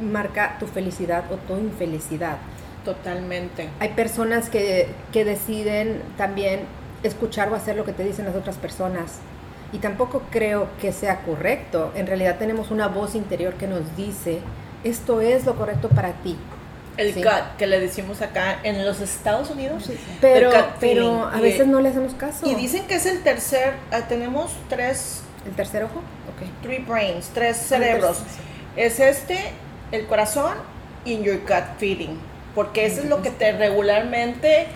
marca 0.00 0.56
tu 0.58 0.66
felicidad 0.66 1.30
o 1.32 1.36
tu 1.36 1.56
infelicidad. 1.56 2.38
Totalmente. 2.84 3.68
Hay 3.80 3.90
personas 3.90 4.50
que, 4.50 4.88
que 5.12 5.24
deciden 5.24 6.02
también 6.16 6.60
escuchar 7.02 7.50
o 7.50 7.54
hacer 7.54 7.76
lo 7.76 7.84
que 7.84 7.92
te 7.92 8.04
dicen 8.04 8.26
las 8.26 8.34
otras 8.34 8.56
personas. 8.56 9.20
Y 9.72 9.78
tampoco 9.78 10.22
creo 10.30 10.68
que 10.80 10.92
sea 10.92 11.22
correcto. 11.22 11.92
En 11.94 12.06
realidad 12.06 12.38
tenemos 12.38 12.70
una 12.70 12.88
voz 12.88 13.14
interior 13.14 13.54
que 13.54 13.66
nos 13.66 13.96
dice, 13.96 14.40
esto 14.84 15.20
es 15.20 15.46
lo 15.46 15.56
correcto 15.56 15.88
para 15.88 16.12
ti. 16.22 16.36
El 16.96 17.12
Sí. 17.12 17.22
gut 17.22 17.56
que 17.58 17.66
le 17.66 17.80
decimos 17.80 18.22
acá 18.22 18.58
en 18.62 18.84
los 18.86 19.00
Estados 19.00 19.50
Unidos. 19.50 19.90
Pero, 20.20 20.50
gut 20.50 20.60
pero 20.80 21.02
feeling. 21.02 21.22
a 21.32 21.40
veces 21.40 21.66
no 21.66 21.80
le 21.80 21.88
hacemos 21.88 22.14
caso. 22.14 22.46
Y 22.48 22.54
dicen 22.54 22.86
que 22.86 22.94
es 22.94 23.06
el 23.06 23.22
tercer, 23.22 23.74
ah, 23.90 24.02
tenemos 24.08 24.52
tres, 24.68 25.22
¿El 25.46 25.52
tercer 25.52 25.82
ojo? 25.84 25.98
Ok. 25.98 26.62
three 26.62 26.78
brains, 26.78 27.30
tres 27.34 27.56
cerebros. 27.56 28.18
Es 28.76 28.98
este, 29.00 29.38
el 29.92 30.06
corazón 30.06 30.54
y 31.04 31.22
your 31.22 31.40
gut 31.40 31.78
feeling. 31.78 32.16
Porque 32.54 32.86
eso 32.86 33.00
es 33.00 33.06
lo 33.08 33.20
que 33.22 33.30
te 33.30 33.52
regularmente... 33.52 34.66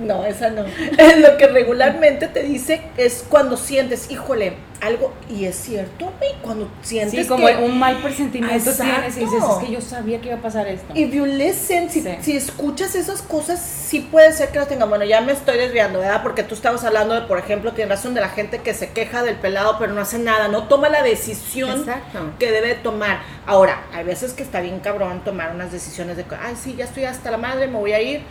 No, 0.00 0.24
esa 0.24 0.48
no. 0.50 0.64
Es 0.98 1.18
lo 1.18 1.36
que 1.36 1.48
regularmente 1.48 2.28
te 2.28 2.42
dice 2.44 2.80
es 2.96 3.24
cuando 3.28 3.56
sientes, 3.56 4.10
híjole, 4.10 4.54
algo, 4.80 5.12
y 5.28 5.44
es 5.44 5.56
cierto, 5.56 6.12
güey, 6.18 6.32
cuando 6.42 6.70
sientes 6.82 7.22
Sí, 7.22 7.28
como 7.28 7.46
que... 7.46 7.56
un 7.56 7.78
mal 7.78 7.98
presentimiento 8.02 8.70
Exacto. 8.70 8.92
tienes 8.94 9.16
y 9.16 9.20
dices, 9.20 9.42
es 9.50 9.64
que 9.66 9.72
yo 9.72 9.80
sabía 9.80 10.20
que 10.20 10.28
iba 10.28 10.36
a 10.38 10.40
pasar 10.42 10.66
esto. 10.68 10.92
If 10.94 11.12
you 11.12 11.26
listen, 11.26 11.90
si, 11.90 12.00
Sí. 12.02 12.16
si 12.22 12.36
escuchas 12.36 12.94
esas 12.94 13.22
cosas, 13.22 13.60
sí 13.60 14.00
puede 14.00 14.32
ser 14.32 14.50
que 14.50 14.58
lo 14.58 14.66
tenga. 14.66 14.86
Bueno, 14.86 15.04
ya 15.04 15.20
me 15.20 15.32
estoy 15.32 15.58
desviando, 15.58 15.98
¿verdad? 16.00 16.22
Porque 16.22 16.42
tú 16.42 16.54
estabas 16.54 16.82
hablando 16.84 17.14
de, 17.14 17.22
por 17.22 17.38
ejemplo, 17.38 17.72
tienes 17.72 17.90
razón, 17.98 18.14
de 18.14 18.20
la 18.20 18.28
gente 18.30 18.58
que 18.60 18.74
se 18.74 18.90
queja 18.90 19.22
del 19.22 19.36
pelado, 19.36 19.76
pero 19.78 19.92
no 19.92 20.00
hace 20.00 20.18
nada, 20.18 20.48
no 20.48 20.64
toma 20.68 20.88
la 20.88 21.02
decisión 21.02 21.80
Exacto. 21.80 22.32
que 22.38 22.50
debe 22.50 22.74
tomar. 22.74 23.20
Ahora, 23.46 23.82
hay 23.92 24.04
veces 24.04 24.32
que 24.32 24.42
está 24.42 24.60
bien 24.60 24.80
cabrón 24.80 25.22
tomar 25.24 25.54
unas 25.54 25.72
decisiones 25.72 26.16
de, 26.16 26.24
ay, 26.42 26.54
sí, 26.60 26.74
ya 26.76 26.84
estoy 26.84 27.04
hasta 27.04 27.30
la 27.30 27.36
madre, 27.36 27.66
me 27.66 27.78
voy 27.78 27.92
a 27.92 28.00
ir. 28.00 28.22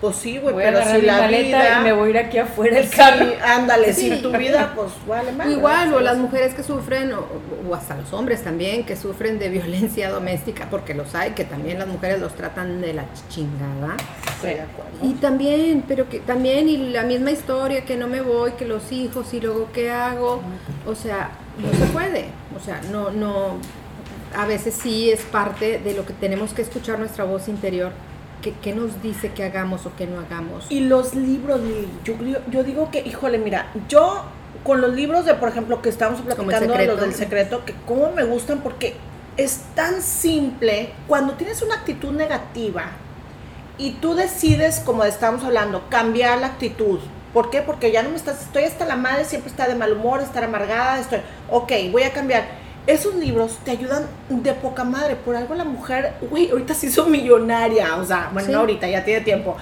Pues 0.00 0.16
sí, 0.16 0.38
güey, 0.38 0.54
pero 0.54 0.82
si 0.82 0.94
mi 0.94 1.00
la 1.02 1.26
vida... 1.28 1.80
y 1.80 1.84
me 1.84 1.92
voy 1.92 2.06
a 2.06 2.10
ir 2.10 2.18
aquí 2.18 2.38
afuera 2.38 2.76
del 2.76 2.88
Sí, 2.88 2.96
carro. 2.96 3.26
ándale, 3.44 3.92
Sí. 3.92 4.10
si 4.10 4.22
tu 4.22 4.30
vida, 4.32 4.72
pues 4.74 4.88
vale 5.06 5.30
más. 5.36 5.46
Igual, 5.46 5.92
o 5.92 6.00
las 6.00 6.16
mujeres 6.16 6.54
que 6.54 6.62
sufren, 6.62 7.12
o, 7.12 7.26
o 7.68 7.74
hasta 7.74 7.96
los 7.96 8.10
hombres 8.14 8.42
también, 8.42 8.86
que 8.86 8.96
sufren 8.96 9.38
de 9.38 9.48
violencia 9.58 10.08
doméstica, 10.08 10.68
porque 10.70 10.94
los 10.94 11.14
hay, 11.14 11.32
que 11.32 11.44
también 11.44 11.78
las 11.78 11.86
mujeres 11.88 12.18
los 12.18 12.34
tratan 12.34 12.80
de 12.80 12.94
la 12.94 13.04
chingada. 13.28 13.96
Estoy 14.36 14.54
de 14.54 14.60
acuerdo. 14.62 14.90
Y 15.02 15.12
también, 15.20 15.84
pero 15.86 16.08
que 16.08 16.20
también, 16.20 16.70
y 16.70 16.78
la 16.90 17.02
misma 17.02 17.30
historia, 17.32 17.84
que 17.84 17.96
no 17.96 18.06
me 18.06 18.22
voy, 18.22 18.52
que 18.52 18.64
los 18.64 18.90
hijos, 18.92 19.34
y 19.34 19.40
luego 19.40 19.68
qué 19.74 19.90
hago, 19.90 20.40
o 20.86 20.94
sea, 20.94 21.30
no 21.58 21.70
se 21.78 21.92
puede, 21.92 22.24
o 22.56 22.64
sea, 22.64 22.80
no, 22.90 23.10
no, 23.10 23.58
a 24.34 24.46
veces 24.46 24.72
sí 24.80 25.10
es 25.10 25.20
parte 25.22 25.78
de 25.78 25.92
lo 25.92 26.06
que 26.06 26.14
tenemos 26.14 26.54
que 26.54 26.62
escuchar 26.62 26.98
nuestra 26.98 27.24
voz 27.24 27.48
interior 27.48 27.92
qué, 28.40 28.52
qué 28.62 28.74
nos 28.74 29.02
dice 29.02 29.32
que 29.32 29.44
hagamos 29.44 29.86
o 29.86 29.94
que 29.96 30.06
no 30.06 30.20
hagamos. 30.20 30.66
Y 30.70 30.80
los 30.80 31.14
libros, 31.14 31.60
yo, 32.04 32.14
yo 32.50 32.64
digo 32.64 32.90
que, 32.90 33.00
híjole, 33.00 33.38
mira, 33.38 33.72
yo 33.88 34.24
con 34.64 34.80
los 34.80 34.92
libros 34.94 35.24
de, 35.24 35.34
por 35.34 35.48
ejemplo, 35.48 35.80
que 35.82 35.88
estamos 35.88 36.20
platicando 36.20 36.74
de 36.74 36.86
los 36.86 37.00
del 37.00 37.14
secreto, 37.14 37.64
que 37.64 37.74
cómo 37.86 38.12
me 38.12 38.24
gustan 38.24 38.60
porque 38.60 38.94
es 39.36 39.60
tan 39.74 40.02
simple 40.02 40.92
cuando 41.06 41.34
tienes 41.34 41.62
una 41.62 41.76
actitud 41.76 42.12
negativa 42.12 42.90
y 43.78 43.92
tú 43.92 44.14
decides, 44.14 44.80
como 44.80 45.04
estamos 45.04 45.42
hablando, 45.44 45.88
cambiar 45.88 46.38
la 46.38 46.48
actitud. 46.48 46.98
¿Por 47.32 47.48
qué? 47.48 47.62
Porque 47.62 47.92
ya 47.92 48.02
no 48.02 48.10
me 48.10 48.16
estás, 48.16 48.42
estoy 48.42 48.64
hasta 48.64 48.84
la 48.84 48.96
madre, 48.96 49.24
siempre 49.24 49.50
está 49.50 49.68
de 49.68 49.74
mal 49.74 49.92
humor, 49.92 50.20
estar 50.20 50.44
amargada, 50.44 50.98
estoy, 50.98 51.20
ok, 51.48 51.72
voy 51.90 52.02
a 52.02 52.12
cambiar. 52.12 52.44
Esos 52.86 53.14
libros 53.14 53.58
te 53.64 53.72
ayudan 53.72 54.06
de 54.28 54.52
poca 54.54 54.84
madre. 54.84 55.16
Por 55.16 55.36
algo 55.36 55.54
la 55.54 55.64
mujer, 55.64 56.14
güey, 56.30 56.50
ahorita 56.50 56.74
se 56.74 56.86
hizo 56.86 57.06
millonaria, 57.06 57.96
o 57.96 58.04
sea, 58.04 58.30
bueno, 58.32 58.50
no 58.52 58.58
ahorita, 58.60 58.88
ya 58.88 59.04
tiene 59.04 59.20
tiempo. 59.20 59.56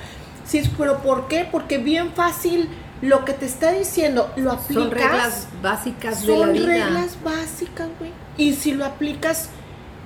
Sí, 0.47 0.63
pero 0.79 0.99
¿por 0.99 1.29
qué? 1.29 1.47
Porque 1.51 1.79
bien 1.79 2.13
fácil 2.13 2.71
lo 3.03 3.25
que 3.25 3.33
te 3.33 3.47
está 3.47 3.73
diciendo, 3.73 4.33
lo 4.37 4.53
aplicas. 4.53 4.85
Son 4.85 4.91
reglas 4.91 5.49
básicas 5.63 6.27
de 6.27 6.37
la 6.39 6.47
vida. 6.47 6.59
Son 6.59 6.67
reglas 6.67 7.23
básicas, 7.23 7.89
güey. 7.99 8.13
Y 8.37 8.55
si 8.55 8.73
lo 8.73 8.85
aplicas, 8.85 9.51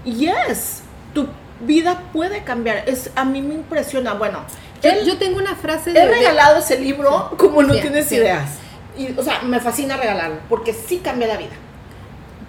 yes, 0.04 0.82
tu 1.14 1.28
vida 1.60 2.02
puede 2.12 2.42
cambiar. 2.42 2.88
Es, 2.88 3.10
a 3.14 3.24
mí 3.24 3.40
me 3.40 3.54
impresiona. 3.54 4.14
Bueno, 4.14 4.40
yo, 4.82 5.18
tengo 5.18 5.38
una 5.38 5.54
frase 5.54 5.92
de. 5.92 6.00
He 6.00 6.06
regalado 6.06 6.58
ese 6.58 6.78
libro 6.78 7.34
como 7.38 7.62
no 7.62 7.74
tienes 7.74 8.10
ideas. 8.12 8.50
Y, 8.96 9.18
o 9.18 9.22
sea, 9.22 9.42
me 9.42 9.58
fascina 9.60 9.96
regalarlo 9.96 10.36
porque 10.48 10.74
sí 10.74 10.98
cambia 10.98 11.28
la 11.28 11.36
vida. 11.36 11.52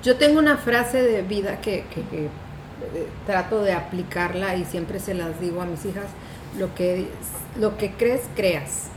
Yo 0.04 0.18
tengo 0.18 0.40
una 0.40 0.58
frase 0.58 1.02
de 1.02 1.22
vida 1.22 1.62
que, 1.62 1.86
que, 1.94 2.02
que 2.04 2.26
eh, 2.26 3.08
trato 3.26 3.62
de 3.62 3.72
aplicarla 3.72 4.56
y 4.56 4.66
siempre 4.66 5.00
se 5.00 5.14
las 5.14 5.40
digo 5.40 5.62
a 5.62 5.66
mis 5.66 5.86
hijas. 5.86 6.06
Lo 6.58 6.76
que, 6.76 7.08
lo 7.58 7.78
que 7.78 7.94
crees, 7.94 8.22
creas. 8.36 8.90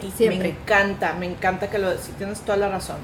Y 0.00 0.10
siempre. 0.12 0.38
Me 0.38 0.48
encanta, 0.60 1.14
me 1.14 1.26
encanta 1.26 1.68
que 1.70 1.78
lo 1.78 1.96
si 1.98 2.12
tienes 2.12 2.40
toda 2.40 2.56
la 2.56 2.68
razón. 2.68 2.98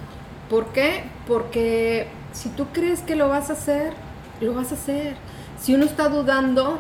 ¿Por 0.48 0.66
qué? 0.72 1.02
Porque 1.26 2.06
si 2.32 2.48
tú 2.50 2.66
crees 2.72 3.00
que 3.00 3.16
lo 3.16 3.28
vas 3.28 3.50
a 3.50 3.54
hacer, 3.54 3.92
lo 4.40 4.54
vas 4.54 4.72
a 4.72 4.74
hacer. 4.74 5.16
Si 5.60 5.74
uno 5.74 5.84
está 5.84 6.08
dudando, 6.08 6.78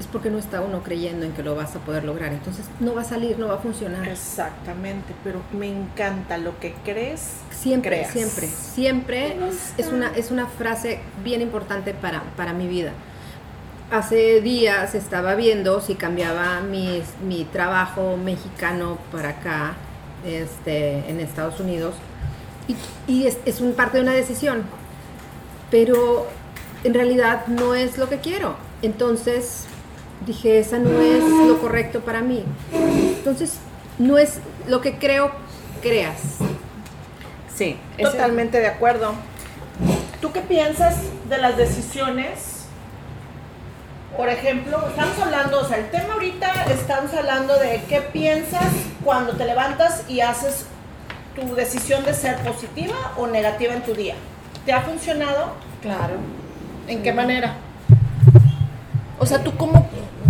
es 0.00 0.06
porque 0.06 0.30
no 0.30 0.38
está 0.38 0.60
uno 0.60 0.82
creyendo 0.82 1.26
en 1.26 1.32
que 1.32 1.42
lo 1.42 1.54
vas 1.54 1.74
a 1.74 1.80
poder 1.80 2.04
lograr. 2.04 2.32
Entonces 2.32 2.66
no 2.80 2.94
va 2.94 3.02
a 3.02 3.04
salir, 3.04 3.38
no 3.38 3.48
va 3.48 3.54
a 3.54 3.58
funcionar. 3.58 4.06
Exactamente, 4.08 5.14
pero 5.24 5.40
me 5.52 5.66
encanta 5.68 6.38
lo 6.38 6.58
que 6.60 6.74
crees. 6.84 7.32
Siempre, 7.50 8.06
siempre, 8.08 8.46
siempre 8.46 9.36
es 9.76 9.88
una, 9.88 10.14
es 10.14 10.30
una 10.30 10.46
frase 10.46 11.00
bien 11.24 11.42
importante 11.42 11.94
para, 11.94 12.22
para 12.36 12.52
mi 12.52 12.68
vida. 12.68 12.92
Hace 13.90 14.40
días 14.40 14.94
estaba 14.94 15.34
viendo 15.34 15.80
si 15.80 15.94
cambiaba 15.94 16.60
mi, 16.60 17.02
mi 17.26 17.44
trabajo 17.44 18.16
mexicano 18.16 18.98
para 19.10 19.30
acá, 19.30 19.74
este, 20.24 21.08
en 21.08 21.20
Estados 21.20 21.58
Unidos, 21.58 21.94
y, 22.68 22.76
y 23.10 23.26
es, 23.26 23.38
es 23.46 23.60
un 23.60 23.72
parte 23.72 23.96
de 23.96 24.02
una 24.02 24.12
decisión. 24.12 24.62
Pero 25.70 26.28
en 26.84 26.94
realidad 26.94 27.46
no 27.48 27.74
es 27.74 27.98
lo 27.98 28.08
que 28.08 28.18
quiero. 28.18 28.56
Entonces 28.82 29.66
dije, 30.26 30.58
esa 30.58 30.78
no 30.78 31.00
es 31.00 31.22
lo 31.46 31.58
correcto 31.60 32.00
para 32.00 32.20
mí. 32.20 32.44
Entonces, 32.72 33.58
no 33.98 34.18
es 34.18 34.40
lo 34.66 34.80
que 34.80 34.98
creo, 34.98 35.30
creas. 35.82 36.38
Sí, 37.54 37.76
totalmente 38.00 38.60
de 38.60 38.68
acuerdo. 38.68 39.14
¿Tú 40.20 40.32
qué 40.32 40.40
piensas 40.40 40.96
de 41.28 41.38
las 41.38 41.56
decisiones? 41.56 42.66
Por 44.16 44.28
ejemplo, 44.28 44.84
estamos 44.88 45.18
hablando, 45.20 45.60
o 45.60 45.64
sea, 45.64 45.78
el 45.78 45.90
tema 45.90 46.14
ahorita 46.14 46.64
estamos 46.72 47.12
hablando 47.14 47.56
de 47.58 47.82
qué 47.88 48.00
piensas 48.00 48.66
cuando 49.04 49.34
te 49.34 49.44
levantas 49.44 50.04
y 50.08 50.20
haces 50.20 50.66
tu 51.36 51.54
decisión 51.54 52.04
de 52.04 52.14
ser 52.14 52.36
positiva 52.38 52.96
o 53.16 53.28
negativa 53.28 53.74
en 53.74 53.82
tu 53.82 53.94
día. 53.94 54.14
¿Te 54.66 54.72
ha 54.72 54.80
funcionado? 54.80 55.52
Claro. 55.82 56.14
¿En 56.88 57.02
qué 57.02 57.12
manera? 57.12 57.54
O 59.20 59.26
sea, 59.26 59.42
¿tú 59.42 59.56
cómo 59.56 59.88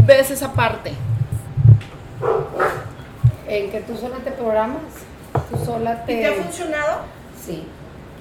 ves 0.09 0.31
esa 0.31 0.53
parte? 0.55 0.93
En 3.47 3.71
que 3.71 3.81
tú 3.81 3.95
sola 3.97 4.17
te 4.25 4.31
programas, 4.31 4.83
tú 5.50 5.65
sola 5.65 6.05
te... 6.05 6.15
¿Y 6.15 6.21
te 6.21 6.27
ha 6.27 6.33
funcionado? 6.33 7.00
Sí. 7.45 7.65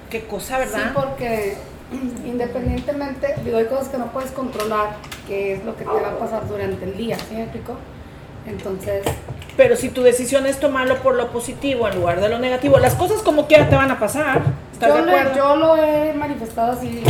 Qué 0.09 0.25
cosa, 0.25 0.59
¿verdad? 0.59 0.83
Sí, 0.83 0.89
porque 0.93 1.57
independientemente, 2.25 3.35
digo, 3.43 3.57
hay 3.57 3.65
cosas 3.65 3.87
que 3.87 3.97
no 3.97 4.07
puedes 4.07 4.31
controlar, 4.31 4.97
que 5.27 5.53
es 5.53 5.63
lo 5.63 5.77
que 5.77 5.85
te 5.85 5.89
va 5.89 6.09
a 6.09 6.19
pasar 6.19 6.45
durante 6.47 6.83
el 6.83 6.97
día, 6.97 7.17
¿sí 7.17 7.35
me 7.35 7.43
explico? 7.43 7.75
Entonces... 8.45 9.05
Pero 9.55 9.75
si 9.77 9.89
tu 9.89 10.03
decisión 10.03 10.45
es 10.45 10.59
tomarlo 10.59 10.97
por 10.97 11.15
lo 11.15 11.31
positivo 11.31 11.87
en 11.87 11.95
lugar 11.95 12.19
de 12.19 12.29
lo 12.29 12.37
negativo, 12.37 12.79
las 12.79 12.95
cosas 12.95 13.21
como 13.21 13.47
quiera 13.47 13.69
te 13.69 13.75
van 13.75 13.91
a 13.91 13.97
pasar. 13.97 14.41
yo, 14.79 15.05
Lo, 15.05 15.35
yo 15.35 15.55
lo 15.55 15.77
he 15.77 16.13
manifestado 16.13 16.73
así 16.73 17.01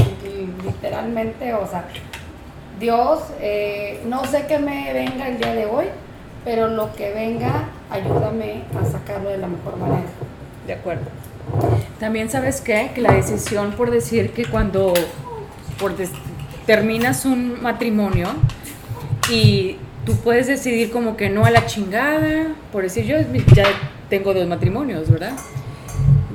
literalmente, 0.63 1.53
o 1.53 1.67
sea, 1.67 1.86
Dios, 2.79 3.19
eh, 3.41 4.01
no 4.05 4.25
sé 4.25 4.46
qué 4.48 4.60
me 4.60 4.93
venga 4.93 5.27
el 5.27 5.38
día 5.39 5.53
de 5.53 5.65
hoy, 5.65 5.86
pero 6.46 6.67
lo 6.67 6.93
que 6.93 7.12
venga, 7.12 7.69
ayúdame 7.89 8.63
a 8.79 8.86
sacarlo 8.86 9.29
de 9.29 9.38
la 9.38 9.48
mejor 9.48 9.77
manera. 9.77 10.07
De 10.65 10.74
acuerdo. 10.74 11.05
También 12.00 12.29
sabes 12.29 12.62
qué, 12.62 12.91
que 12.93 13.01
la 13.01 13.13
decisión 13.13 13.72
por 13.72 13.89
decir 13.89 14.31
que 14.31 14.46
cuando 14.46 14.93
por 15.79 15.93
terminas 16.65 17.25
un 17.25 17.62
matrimonio 17.62 18.27
y 19.31 19.77
tú 20.05 20.15
puedes 20.17 20.48
decidir 20.48 20.91
como 20.91 21.17
que 21.17 21.29
no 21.29 21.46
a 21.46 21.51
la 21.51 21.65
chingada, 21.65 22.48
por 22.72 22.84
decir 22.84 23.05
yo 23.05 23.17
ya 23.55 23.65
tengo 24.10 24.34
dos 24.34 24.48
matrimonios, 24.48 25.10
¿verdad? 25.10 25.34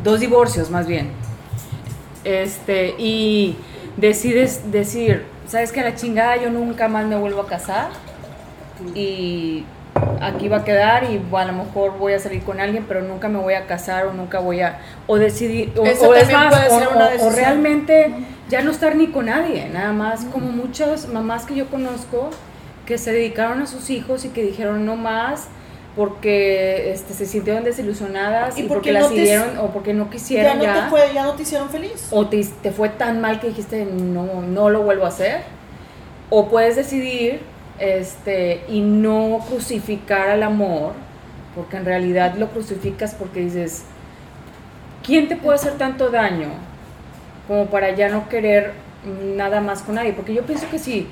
Dos 0.03 0.21
divorcios 0.21 0.71
más 0.71 0.87
bien. 0.87 1.11
Este, 2.25 2.95
y 2.99 3.57
decides 3.97 4.73
decir, 4.73 5.25
¿sabes 5.53 5.71
que 5.71 5.81
a 5.81 5.85
la 5.85 5.95
chingada 5.95 6.37
yo 6.39 6.49
nunca 6.49 6.89
más 6.89 7.05
me 7.05 7.15
vuelvo 7.15 7.43
a 7.43 7.47
casar? 7.47 7.91
Y 8.95 9.67
aquí 10.23 10.49
va 10.49 10.59
a 10.59 10.65
quedar 10.65 11.05
y 11.05 11.21
a 11.31 11.45
lo 11.45 11.53
mejor 11.53 11.99
voy 11.99 12.15
a 12.15 12.19
salir 12.19 12.43
con 12.43 12.59
alguien, 12.59 12.87
pero 12.89 13.03
nunca 13.03 13.29
me 13.29 13.39
voy 13.39 13.53
a 13.53 13.67
casar 13.67 14.07
o 14.07 14.15
nunca 14.15 14.39
voy 14.39 14.63
a, 14.63 14.81
o 15.07 15.19
decidir, 15.19 15.75
o, 15.77 15.85
es 15.85 16.33
más, 16.33 16.55
o, 17.21 17.31
realmente 17.31 18.15
ya 18.49 18.63
no 18.63 18.71
estar 18.71 18.97
ni 18.97 19.09
con 19.09 19.27
nadie, 19.27 19.69
nada 19.69 19.93
más 19.93 20.25
como 20.25 20.47
muchas 20.47 21.09
mamás 21.09 21.45
que 21.45 21.55
yo 21.55 21.67
conozco 21.67 22.31
que 22.87 22.97
se 22.97 23.13
dedicaron 23.13 23.61
a 23.61 23.67
sus 23.67 23.91
hijos 23.91 24.25
y 24.25 24.31
que 24.31 24.43
dijeron 24.43 24.87
no 24.87 24.97
más, 24.97 25.49
porque 25.95 26.93
este, 26.93 27.13
se 27.13 27.27
sintieron 27.27 27.65
desilusionadas 27.65 28.59
y, 28.59 28.63
porque, 28.63 28.93
las 28.93 29.09
siguieron 29.09 29.59
o 29.59 29.73
porque 29.73 29.93
no 29.93 30.09
quisieron 30.09 30.61
ya. 30.61 30.75
No 30.75 30.85
Te 30.85 30.91
fue, 30.91 31.15
ya 31.15 31.25
no 31.25 31.35
te 31.35 31.43
hicieron 31.43 31.69
feliz. 31.69 32.09
O 32.11 32.29
te, 32.29 32.45
te, 32.63 32.71
fue 32.73 32.89
tan 32.89 33.21
mal 33.21 33.41
que 33.41 33.49
dijiste 33.49 33.85
no, 33.85 34.41
no 34.41 34.71
lo 34.71 34.83
vuelvo 34.83 35.05
a 35.05 35.09
hacer. 35.09 35.43
O 36.31 36.49
puedes 36.49 36.77
decidir 36.77 37.41
este, 37.79 38.63
y 38.69 38.81
no 38.81 39.41
crucificar 39.47 40.31
al 40.31 40.43
amor, 40.43 40.93
porque 41.55 41.77
en 41.77 41.85
realidad 41.85 42.37
lo 42.37 42.49
crucificas 42.49 43.15
porque 43.15 43.41
dices, 43.41 43.85
¿quién 45.03 45.29
te 45.29 45.37
puede 45.37 45.57
hacer 45.57 45.75
tanto 45.75 46.11
daño 46.11 46.49
como 47.47 47.67
para 47.67 47.95
ya 47.95 48.09
no 48.09 48.31
querer 48.31 48.73
nada 49.37 49.61
más 49.61 49.83
con 49.83 49.97
nadie? 49.97 50.15
Porque 50.15 50.33
yo 50.33 50.43
pienso 50.45 50.71
que 50.71 50.79
sí 50.79 51.07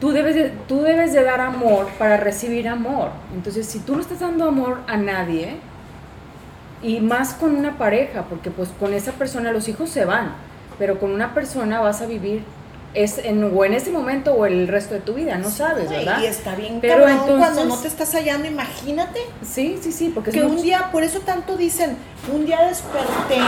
tú 0.00 0.12
debes, 0.12 0.34
de, 0.34 0.50
tú 0.66 0.82
debes 0.82 1.12
de 1.12 1.22
dar 1.22 1.40
amor 1.40 1.88
para 1.98 2.16
recibir 2.16 2.68
amor. 2.68 3.10
Entonces, 3.34 3.66
si 3.66 3.80
tú 3.80 3.94
no 3.94 4.00
estás 4.00 4.20
dando 4.20 4.46
amor 4.46 4.80
a 4.86 4.96
nadie, 4.96 5.56
y 6.82 7.00
más 7.00 7.34
con 7.34 7.56
una 7.56 7.76
pareja, 7.76 8.24
porque 8.28 8.50
pues 8.50 8.68
con 8.78 8.94
esa 8.94 9.12
persona 9.12 9.52
los 9.52 9.68
hijos 9.68 9.90
se 9.90 10.04
van, 10.04 10.34
pero 10.78 11.00
con 11.00 11.10
una 11.10 11.34
persona 11.34 11.80
vas 11.80 12.02
a 12.02 12.06
vivir 12.06 12.42
es 12.94 13.18
en, 13.18 13.44
o 13.54 13.64
en 13.64 13.74
ese 13.74 13.90
momento 13.90 14.32
o 14.32 14.46
el 14.46 14.66
resto 14.66 14.94
de 14.94 15.00
tu 15.00 15.14
vida, 15.14 15.36
no 15.36 15.50
sabes, 15.50 15.90
¿verdad? 15.90 16.20
Y 16.22 16.26
está 16.26 16.54
bien 16.54 16.78
pero 16.80 17.06
entonces, 17.06 17.36
cuando 17.36 17.64
no 17.66 17.76
te 17.76 17.88
estás 17.88 18.14
hallando, 18.14 18.48
imagínate. 18.48 19.20
Sí, 19.42 19.78
sí, 19.80 19.92
sí, 19.92 20.10
porque 20.14 20.30
que 20.30 20.42
un 20.42 20.62
día, 20.62 20.88
por 20.90 21.02
eso 21.02 21.20
tanto 21.20 21.56
dicen, 21.56 21.96
un 22.32 22.46
día 22.46 22.62
desperté 22.62 23.40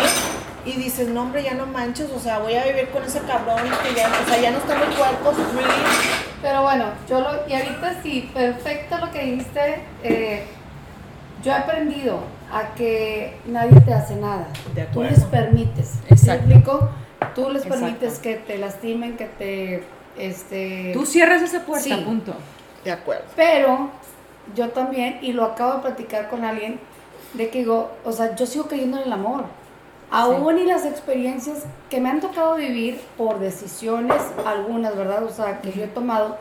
y 0.66 0.72
dices, 0.72 1.08
no 1.08 1.22
hombre, 1.22 1.42
ya 1.42 1.54
no 1.54 1.66
manches, 1.66 2.08
o 2.14 2.20
sea, 2.20 2.38
voy 2.40 2.54
a 2.54 2.64
vivir 2.64 2.90
con 2.90 3.02
ese 3.02 3.20
cabrón 3.20 3.62
que 3.82 3.94
ya, 3.94 4.08
o 4.08 4.28
sea, 4.28 4.40
ya 4.40 4.50
no 4.50 4.58
está 4.58 4.74
mi 4.74 4.94
cuerpo, 4.94 5.32
Pero 6.42 6.62
bueno, 6.62 6.86
yo 7.08 7.20
lo, 7.20 7.48
y 7.48 7.52
ahorita 7.52 8.02
sí, 8.02 8.30
perfecto 8.32 8.98
lo 8.98 9.10
que 9.10 9.24
dijiste, 9.24 9.82
eh, 10.02 10.44
yo 11.42 11.52
he 11.52 11.54
aprendido 11.54 12.20
a 12.52 12.74
que 12.74 13.36
nadie 13.46 13.78
te 13.80 13.92
hace 13.92 14.16
nada. 14.16 14.48
De 14.74 14.84
Tú 14.84 15.02
les 15.02 15.24
permites. 15.24 15.98
Exacto. 16.08 16.90
Tú 17.34 17.50
les 17.50 17.64
permites 17.64 18.18
que 18.18 18.36
te 18.36 18.58
lastimen, 18.58 19.16
que 19.16 19.26
te, 19.26 19.84
este... 20.18 20.92
Tú 20.94 21.04
cierras 21.06 21.42
esa 21.42 21.64
puerta, 21.64 21.96
punto. 22.04 22.34
De 22.84 22.90
acuerdo. 22.90 23.24
Pero 23.36 23.90
yo 24.54 24.70
también, 24.70 25.18
y 25.22 25.32
lo 25.32 25.44
acabo 25.44 25.74
de 25.74 25.80
platicar 25.80 26.28
con 26.28 26.44
alguien, 26.44 26.80
de 27.34 27.50
que 27.50 27.60
digo, 27.60 27.90
o 28.04 28.12
sea, 28.12 28.34
yo 28.34 28.46
sigo 28.46 28.66
creyendo 28.66 28.98
en 28.98 29.04
el 29.04 29.12
amor. 29.12 29.44
Aún 30.10 30.58
y 30.58 30.64
las 30.64 30.84
experiencias 30.84 31.64
que 31.88 32.00
me 32.00 32.08
han 32.08 32.20
tocado 32.20 32.56
vivir 32.56 33.00
por 33.16 33.38
decisiones, 33.38 34.20
algunas, 34.44 34.96
¿verdad? 34.96 35.22
O 35.22 35.30
sea, 35.30 35.60
que 35.60 35.70
yo 35.70 35.84
he 35.84 35.88
tomado, 35.88 36.36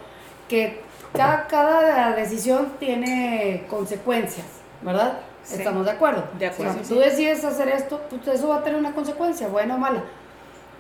que 0.48 0.82
cada, 1.14 1.46
cada 1.48 2.16
decisión 2.16 2.74
tiene 2.80 3.66
consecuencias, 3.70 4.46
¿verdad? 4.82 5.20
¿Estamos 5.52 5.86
de 5.86 5.92
acuerdo? 5.92 6.24
De 6.38 6.48
acuerdo. 6.48 6.84
Si 6.84 6.94
tú 6.94 7.00
decides 7.00 7.44
hacer 7.44 7.70
esto, 7.70 8.02
pues 8.10 8.28
eso 8.28 8.50
va 8.50 8.58
a 8.58 8.64
tener 8.64 8.80
una 8.80 8.94
consecuencia, 8.94 9.48
buena 9.48 9.76
o 9.76 9.78
mala. 9.78 10.04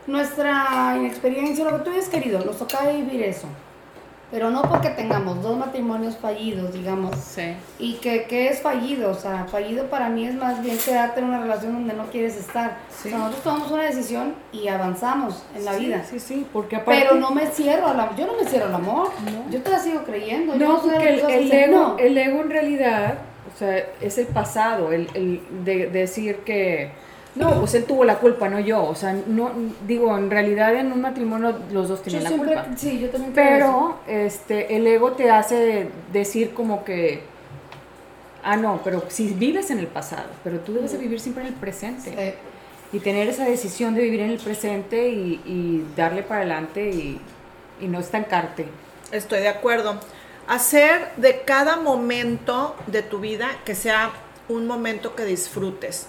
Nuestra 0.07 0.95
inexperiencia, 0.97 1.65
lo 1.65 1.77
que 1.77 1.83
tú 1.83 1.91
hayas 1.91 2.09
querido, 2.09 2.39
nos 2.43 2.57
toca 2.57 2.89
vivir 2.89 3.21
eso. 3.21 3.47
Pero 4.31 4.51
no 4.51 4.61
porque 4.61 4.89
tengamos 4.89 5.41
dos 5.41 5.57
matrimonios 5.57 6.15
fallidos, 6.17 6.71
digamos. 6.71 7.15
Sí. 7.15 7.55
Y 7.79 7.93
que, 7.95 8.25
que 8.25 8.49
es 8.49 8.61
fallido, 8.61 9.11
o 9.11 9.15
sea, 9.15 9.45
fallido 9.45 9.85
para 9.85 10.09
mí 10.09 10.25
es 10.25 10.35
más 10.35 10.61
bien 10.61 10.77
quedarte 10.77 11.19
en 11.19 11.27
una 11.27 11.41
relación 11.41 11.73
donde 11.73 11.93
no 11.93 12.05
quieres 12.05 12.37
estar. 12.37 12.77
Sí. 12.89 13.07
O 13.07 13.11
sea, 13.11 13.17
nosotros 13.19 13.43
tomamos 13.43 13.71
una 13.71 13.83
decisión 13.83 14.35
y 14.51 14.67
avanzamos 14.67 15.43
en 15.55 15.65
la 15.65 15.75
vida. 15.75 16.03
Sí, 16.07 16.19
sí, 16.19 16.45
porque 16.53 16.75
aparte... 16.75 17.01
Pero 17.01 17.15
no 17.15 17.31
me 17.31 17.47
cierro 17.47 17.87
al 17.87 17.99
amor. 17.99 18.15
Yo 18.15 18.27
no 18.27 18.33
me 18.35 18.45
cierro 18.47 18.67
al 18.67 18.75
amor. 18.75 19.09
Yo 19.49 19.61
te 19.63 19.71
la 19.71 19.79
sigo 19.79 20.03
creyendo. 20.03 20.55
yo 20.55 20.67
No, 20.67 20.81
soy 20.81 20.91
de 20.91 21.17
porque 21.21 21.37
el, 21.37 21.51
ego, 21.51 21.77
no. 21.77 21.97
el 21.97 22.17
ego 22.17 22.41
en 22.41 22.49
realidad, 22.51 23.15
o 23.53 23.57
sea, 23.57 23.83
es 23.99 24.17
el 24.19 24.27
pasado, 24.27 24.91
el, 24.91 25.09
el 25.15 25.41
de, 25.65 25.87
decir 25.87 26.37
que, 26.45 26.91
no, 27.39 27.59
pues 27.59 27.73
él 27.75 27.85
tuvo 27.85 28.03
la 28.05 28.19
culpa, 28.19 28.49
no 28.49 28.59
yo. 28.59 28.83
O 28.83 28.95
sea, 28.95 29.13
no, 29.27 29.51
digo, 29.87 30.17
en 30.17 30.29
realidad 30.29 30.75
en 30.75 30.91
un 30.91 31.01
matrimonio 31.01 31.57
los 31.71 31.87
dos 31.89 32.03
Yo 32.03 32.03
tienen 32.03 32.23
la 32.23 32.29
siempre, 32.29 32.53
culpa. 32.55 32.67
sí, 32.75 32.99
yo 32.99 33.09
también. 33.09 33.33
Pero 33.33 33.99
este, 34.07 34.75
el 34.75 34.85
ego 34.87 35.13
te 35.13 35.31
hace 35.31 35.89
decir 36.11 36.53
como 36.53 36.83
que, 36.83 37.23
ah, 38.43 38.57
no, 38.57 38.81
pero 38.83 39.03
si 39.09 39.33
vives 39.33 39.69
en 39.71 39.79
el 39.79 39.87
pasado, 39.87 40.29
pero 40.43 40.59
tú 40.59 40.73
debes 40.73 40.91
de 40.91 40.97
vivir 40.97 41.19
siempre 41.19 41.43
en 41.43 41.49
el 41.49 41.55
presente. 41.55 42.13
Eh, 42.17 42.35
Y 42.91 42.99
tener 43.01 43.27
esa 43.29 43.45
decisión 43.45 43.93
de 43.93 44.01
vivir 44.01 44.21
en 44.21 44.31
el 44.31 44.39
presente 44.39 45.09
y, 45.09 45.41
y 45.45 45.85
darle 45.95 46.23
para 46.23 46.41
adelante 46.41 46.89
y, 46.89 47.21
y 47.79 47.87
no 47.87 47.99
estancarte. 47.99 48.65
Estoy 49.11 49.41
de 49.41 49.47
acuerdo. 49.49 49.99
Hacer 50.47 51.11
de 51.17 51.41
cada 51.45 51.77
momento 51.77 52.75
de 52.87 53.03
tu 53.03 53.19
vida 53.19 53.47
que 53.63 53.75
sea 53.75 54.11
un 54.47 54.65
momento 54.65 55.15
que 55.15 55.25
disfrutes. 55.25 56.07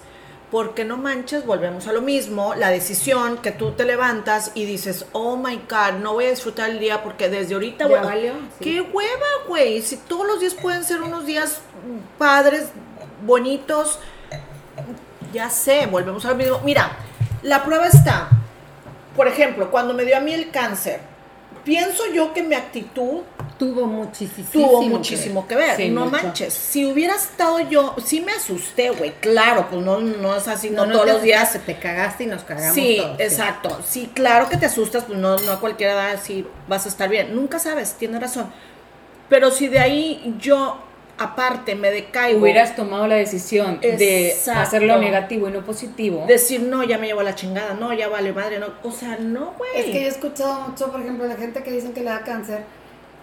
Porque 0.50 0.84
no 0.84 0.96
manches, 0.96 1.46
volvemos 1.46 1.86
a 1.86 1.92
lo 1.92 2.00
mismo, 2.00 2.54
la 2.56 2.70
decisión 2.70 3.38
que 3.38 3.52
tú 3.52 3.72
te 3.72 3.84
levantas 3.84 4.50
y 4.54 4.64
dices, 4.64 5.06
oh 5.12 5.36
my 5.36 5.60
God, 5.68 6.00
no 6.00 6.14
voy 6.14 6.26
a 6.26 6.30
disfrutar 6.30 6.70
el 6.70 6.80
día 6.80 7.04
porque 7.04 7.28
desde 7.28 7.54
ahorita 7.54 7.88
Ya 7.88 8.02
valió, 8.02 8.32
sí. 8.58 8.64
¡Qué 8.64 8.80
hueva, 8.80 9.26
güey! 9.46 9.80
Si 9.80 9.96
todos 9.96 10.26
los 10.26 10.40
días 10.40 10.54
pueden 10.54 10.82
ser 10.82 11.02
unos 11.02 11.24
días 11.24 11.60
padres, 12.18 12.70
bonitos, 13.24 14.00
ya 15.32 15.50
sé, 15.50 15.86
volvemos 15.86 16.24
a 16.24 16.30
lo 16.30 16.34
mismo. 16.34 16.60
Mira, 16.64 16.96
la 17.42 17.64
prueba 17.64 17.86
está, 17.86 18.28
por 19.16 19.28
ejemplo, 19.28 19.70
cuando 19.70 19.94
me 19.94 20.04
dio 20.04 20.16
a 20.16 20.20
mí 20.20 20.32
el 20.34 20.50
cáncer, 20.50 21.00
pienso 21.64 22.02
yo 22.12 22.32
que 22.32 22.42
mi 22.42 22.54
actitud 22.56 23.20
Tuvo 23.60 23.86
muchísimo. 23.86 24.48
tuvo 24.52 24.80
que 24.80 24.86
ver. 24.86 24.90
muchísimo 24.90 25.46
que 25.46 25.54
ver. 25.54 25.76
Sí, 25.76 25.88
no 25.90 26.06
mucho. 26.06 26.22
manches. 26.22 26.54
Si 26.54 26.84
hubiera 26.90 27.14
estado 27.14 27.60
yo, 27.60 27.94
sí 28.02 28.20
me 28.22 28.32
asusté, 28.32 28.88
güey. 28.90 29.12
Claro, 29.20 29.66
pues 29.70 29.82
no, 29.84 30.00
no 30.00 30.34
es 30.34 30.48
así, 30.48 30.70
no, 30.70 30.86
No, 30.86 30.86
no 30.86 30.92
todos 30.94 31.06
los 31.12 31.22
días. 31.22 31.42
asustaste, 31.42 31.74
Te 31.74 31.78
cagaste 31.78 32.24
y 32.24 32.26
nos 32.26 32.42
cagamos 32.42 32.74
Sí, 32.74 32.96
todos, 33.00 33.20
exacto. 33.20 33.78
Sí, 33.86 34.10
claro 34.14 34.48
que 34.48 34.56
te 34.56 34.64
asustas, 34.66 35.04
pues 35.04 35.18
no, 35.18 35.36
no 35.38 35.52
a 35.52 35.60
cualquiera 35.60 35.92
edad 35.92 36.18
sí 36.22 36.46
vas 36.68 36.86
a 36.86 36.88
estar 36.88 37.08
bien. 37.10 37.34
Nunca 37.36 37.58
sabes, 37.58 37.92
tienes 37.94 38.20
razón. 38.20 38.50
Pero 39.28 39.50
si 39.50 39.68
de 39.68 39.78
ahí 39.78 40.34
yo, 40.40 40.78
aparte, 41.18 41.74
me 41.74 41.90
decaigo, 41.90 42.40
Hubieras 42.40 42.74
tomado 42.74 43.06
la 43.06 43.16
decisión 43.16 43.78
de 43.80 44.30
Exacto. 44.30 44.60
hacerlo 44.62 44.98
negativo 44.98 45.48
y 45.48 45.52
no 45.52 45.60
positivo. 45.66 46.24
decir, 46.26 46.62
no, 46.62 46.82
ya 46.82 46.96
me 46.96 47.06
llevo 47.08 47.22
la 47.22 47.34
chingada, 47.34 47.74
no, 47.74 47.92
ya 47.92 48.08
vale 48.08 48.32
madre, 48.32 48.58
no. 48.58 48.68
O 48.82 48.90
sea, 48.90 49.18
no, 49.20 49.54
güey. 49.58 49.70
Es 49.76 49.84
que 49.84 49.92
yo 50.00 50.06
he 50.06 50.08
escuchado 50.08 50.60
mucho, 50.68 50.90
por 50.90 51.00
ejemplo, 51.02 51.26
la 51.26 51.36
gente 51.36 51.62
que 51.62 51.70
dicen 51.72 51.92
que 51.92 52.00
le 52.00 52.08
da 52.10 52.20
cáncer, 52.22 52.64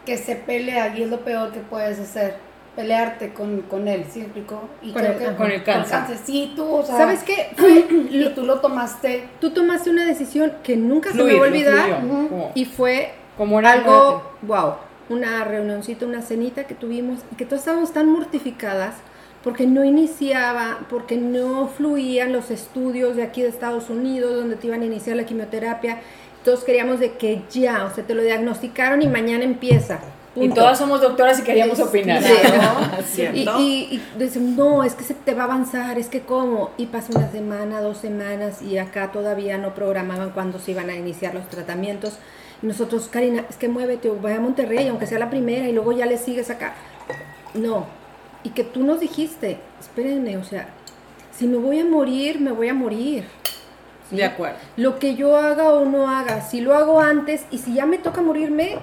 que 0.08 0.18
se 0.18 0.36
pelea 0.38 0.98
y 0.98 1.04
es 1.04 1.10
lo 1.10 1.20
peor 1.20 1.52
que 1.52 1.60
puedes 1.60 2.00
hacer. 2.00 2.36
Pelearte 2.78 3.34
con, 3.34 3.64
con 3.64 3.88
él, 3.88 4.06
¿sí 4.10 4.22
explicó? 4.22 4.62
Y 4.84 4.92
Con 4.94 5.02
creo 5.02 5.14
el- 5.14 5.18
que- 5.20 5.36
con 5.36 5.52
el 5.52 5.64
cáncer. 5.64 6.00
Sí, 6.24 6.54
tú, 6.56 6.64
o 6.76 6.84
sea. 6.86 6.96
¿Sabes 6.96 7.24
qué? 7.24 7.50
Fue- 7.58 7.86
Y 8.10 8.32
tú 8.36 8.44
lo 8.44 8.60
tomaste. 8.62 9.24
tú 9.42 9.50
tomaste 9.50 9.90
una 9.90 10.06
decisión 10.06 10.54
que 10.64 10.78
nunca 10.78 11.12
se 11.12 11.22
me 11.24 11.34
va 11.34 11.46
a 11.46 11.50
olvidar 11.50 11.74
fluyó, 11.74 11.98
Ujú. 11.98 12.28
como- 12.30 12.52
y 12.56 12.66
fue 12.66 13.12
como 13.38 13.60
era 13.60 13.74
algo, 13.74 14.32
wow, 14.44 14.76
una 15.10 15.44
reunioncita, 15.44 16.06
una 16.06 16.22
cenita 16.22 16.66
que 16.66 16.76
tuvimos 16.76 17.20
y 17.32 17.36
que 17.36 17.46
todas 17.46 17.62
estábamos 17.62 17.92
tan 17.94 18.08
mortificadas 18.10 18.96
porque 19.44 19.66
no 19.66 19.84
iniciaba, 19.84 20.80
porque 20.90 21.18
no 21.18 21.68
fluían 21.70 22.32
los 22.32 22.52
estudios 22.52 23.16
de 23.16 23.24
aquí 23.24 23.42
de 23.42 23.48
Estados 23.50 23.90
Unidos 23.90 24.36
donde 24.36 24.56
te 24.56 24.68
iban 24.68 24.82
a 24.82 24.86
iniciar 24.86 25.16
la 25.18 25.26
quimioterapia. 25.26 26.00
Todos 26.44 26.64
queríamos 26.64 27.00
de 27.00 27.14
que 27.14 27.42
ya, 27.50 27.86
o 27.86 27.94
sea, 27.94 28.06
te 28.06 28.14
lo 28.14 28.22
diagnosticaron 28.22 29.02
y 29.02 29.08
mañana 29.08 29.44
empieza. 29.44 30.00
Y 30.36 30.50
todas 30.50 30.78
somos 30.78 31.02
doctoras 31.02 31.40
y 31.40 31.44
queríamos 31.44 31.80
opinar. 31.80 32.22
Sí, 32.22 32.30
¿no? 32.30 32.98
Y, 33.00 33.04
¿Cierto? 33.04 33.60
y, 33.60 33.64
y 33.92 34.02
dicen, 34.20 34.56
no, 34.56 34.84
es 34.84 34.94
que 34.94 35.04
se 35.04 35.14
te 35.14 35.34
va 35.34 35.44
a 35.44 35.46
avanzar, 35.46 35.98
es 35.98 36.08
que 36.08 36.22
cómo. 36.22 36.72
Y 36.78 36.88
pasa 36.88 37.14
una 37.16 37.32
semana, 37.32 37.82
dos 37.82 37.98
semanas 37.98 38.62
y 38.62 38.78
acá 38.78 39.12
todavía 39.12 39.58
no 39.58 39.74
programaban 39.74 40.32
cuándo 40.32 40.60
se 40.60 40.72
iban 40.72 40.90
a 40.90 40.96
iniciar 40.96 41.34
los 41.34 41.48
tratamientos. 41.50 42.18
Y 42.62 42.68
nosotros, 42.68 43.08
Karina, 43.12 43.46
es 43.50 43.58
que 43.58 43.68
muévete, 43.68 44.10
o 44.10 44.16
vaya 44.16 44.38
a 44.38 44.42
Monterrey, 44.42 44.88
aunque 44.88 45.08
sea 45.08 45.20
la 45.20 45.30
primera, 45.30 45.68
y 45.68 45.74
luego 45.74 45.92
ya 45.92 46.06
le 46.06 46.18
sigues 46.18 46.50
acá. 46.50 46.76
No. 47.54 47.86
Y 48.44 48.50
que 48.50 48.64
tú 48.64 48.84
nos 48.84 49.00
dijiste, 49.00 49.60
espérenme, 49.80 50.38
o 50.38 50.44
sea, 50.44 50.70
si 51.32 51.48
me 51.48 51.58
voy 51.58 51.80
a 51.80 51.86
morir, 51.86 52.40
me 52.40 52.52
voy 52.52 52.70
a 52.70 52.74
morir. 52.74 53.26
¿Sí? 54.10 54.16
De 54.18 54.24
acuerdo. 54.24 54.58
Lo 54.76 55.00
que 55.00 55.16
yo 55.16 55.38
haga 55.38 55.74
o 55.74 55.86
no 55.86 56.10
haga, 56.10 56.42
si 56.42 56.62
lo 56.62 56.74
hago 56.76 57.00
antes 57.00 57.46
y 57.52 57.58
si 57.60 57.74
ya 57.74 57.86
me 57.86 57.98
toca 57.98 58.22
morirme, 58.22 58.78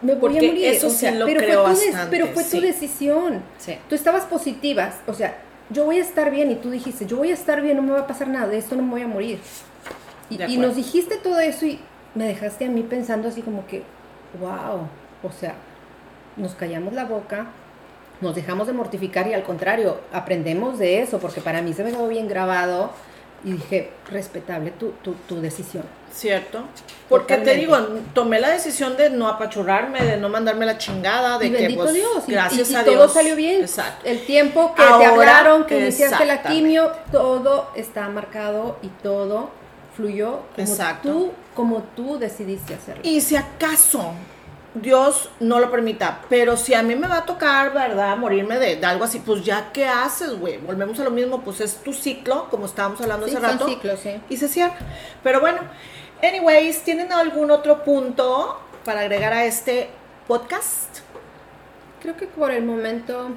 me 0.00 0.12
voy 0.14 0.20
Porque 0.20 0.38
a 0.38 0.50
morir. 0.50 0.66
eso 0.66 0.86
o 0.86 0.90
sí 0.90 1.10
lo 1.10 1.26
pero, 1.26 1.40
creo 1.40 1.64
fue 1.64 1.74
tu 1.74 1.80
bastante, 1.86 2.10
pero 2.10 2.26
fue 2.28 2.44
sí. 2.44 2.56
tu 2.56 2.62
decisión. 2.62 3.42
Sí. 3.58 3.76
Tú 3.88 3.94
estabas 3.94 4.24
positivas, 4.24 4.96
o 5.06 5.14
sea, 5.14 5.36
yo 5.70 5.84
voy 5.84 5.98
a 5.98 6.02
estar 6.02 6.30
bien 6.30 6.50
y 6.50 6.54
tú 6.54 6.70
dijiste, 6.70 7.06
yo 7.06 7.16
voy 7.18 7.30
a 7.30 7.34
estar 7.34 7.60
bien, 7.60 7.76
no 7.76 7.82
me 7.82 7.92
va 7.92 8.00
a 8.00 8.06
pasar 8.06 8.28
nada, 8.28 8.46
de 8.46 8.58
esto 8.58 8.76
no 8.76 8.82
me 8.82 8.90
voy 8.90 9.02
a 9.02 9.08
morir. 9.08 9.38
Y, 10.30 10.42
y 10.42 10.56
nos 10.58 10.76
dijiste 10.76 11.16
todo 11.16 11.40
eso 11.40 11.66
y 11.66 11.80
me 12.14 12.26
dejaste 12.26 12.66
a 12.66 12.68
mí 12.68 12.82
pensando 12.82 13.28
así 13.28 13.42
como 13.42 13.66
que, 13.66 13.82
wow, 14.40 14.86
o 15.22 15.32
sea, 15.32 15.54
nos 16.36 16.54
callamos 16.54 16.92
la 16.94 17.04
boca, 17.04 17.46
nos 18.20 18.34
dejamos 18.34 18.66
de 18.66 18.72
mortificar 18.72 19.26
y 19.26 19.34
al 19.34 19.42
contrario, 19.42 20.00
aprendemos 20.12 20.78
de 20.78 21.02
eso, 21.02 21.18
porque 21.18 21.40
para 21.40 21.62
mí 21.62 21.72
se 21.72 21.84
me 21.84 21.90
quedó 21.90 22.08
bien 22.08 22.28
grabado 22.28 22.90
y 23.44 23.52
dije, 23.52 23.90
respetable 24.10 24.70
tu, 24.72 24.90
tu, 25.02 25.12
tu 25.14 25.40
decisión. 25.40 25.84
¿Cierto? 26.12 26.64
Porque 27.08 27.36
te 27.36 27.54
digo, 27.54 27.76
tomé 28.14 28.40
la 28.40 28.48
decisión 28.50 28.96
de 28.96 29.10
no 29.10 29.28
apachurrarme, 29.28 30.02
de 30.04 30.16
no 30.16 30.28
mandarme 30.28 30.66
la 30.66 30.76
chingada, 30.78 31.38
de 31.38 31.46
y 31.46 31.50
que 31.52 31.56
bendito 31.58 31.82
pues, 31.82 31.94
Dios, 31.94 32.24
gracias 32.26 32.70
y- 32.70 32.72
y 32.72 32.76
a 32.76 32.84
todo 32.84 32.94
Dios. 32.94 33.12
salió 33.12 33.36
bien. 33.36 33.60
Exacto. 33.60 34.06
El 34.06 34.24
tiempo 34.26 34.74
que 34.74 34.82
te 34.82 35.04
hablaron, 35.06 35.64
que 35.66 35.78
iniciaste 35.78 36.24
la 36.24 36.42
quimio, 36.42 36.90
todo 37.12 37.70
está 37.76 38.08
marcado 38.08 38.78
y 38.82 38.88
todo 39.02 39.50
fluyó 39.94 40.40
como 40.56 40.68
Exacto. 40.68 41.08
tú, 41.08 41.32
como 41.54 41.82
tú 41.94 42.18
decidiste 42.18 42.74
hacerlo. 42.74 43.02
Y 43.04 43.20
si 43.20 43.36
acaso 43.36 44.12
Dios 44.82 45.30
no 45.40 45.60
lo 45.60 45.70
permita, 45.70 46.20
pero 46.28 46.56
si 46.56 46.74
a 46.74 46.82
mí 46.82 46.94
me 46.94 47.06
va 47.08 47.18
a 47.18 47.24
tocar, 47.26 47.72
¿verdad? 47.72 48.16
Morirme 48.16 48.58
de, 48.58 48.76
de 48.76 48.86
algo 48.86 49.04
así, 49.04 49.20
pues 49.20 49.44
ya, 49.44 49.70
¿qué 49.72 49.86
haces, 49.86 50.38
güey? 50.38 50.58
Volvemos 50.58 50.98
a 51.00 51.04
lo 51.04 51.10
mismo, 51.10 51.40
pues 51.42 51.60
es 51.60 51.76
tu 51.76 51.92
ciclo, 51.92 52.48
como 52.50 52.66
estábamos 52.66 53.00
hablando 53.00 53.26
Sí, 53.26 53.36
hace 53.36 53.46
rato. 53.46 53.66
ciclos, 53.68 54.00
sí. 54.00 54.20
Y 54.28 54.36
se 54.36 54.48
cierra. 54.48 54.74
Pero 55.22 55.40
bueno, 55.40 55.58
anyways, 56.22 56.82
¿tienen 56.82 57.12
algún 57.12 57.50
otro 57.50 57.82
punto 57.84 58.60
para 58.84 59.00
agregar 59.00 59.32
a 59.32 59.44
este 59.44 59.90
podcast? 60.26 60.98
Creo 62.00 62.16
que 62.16 62.26
por 62.26 62.50
el 62.50 62.64
momento, 62.64 63.30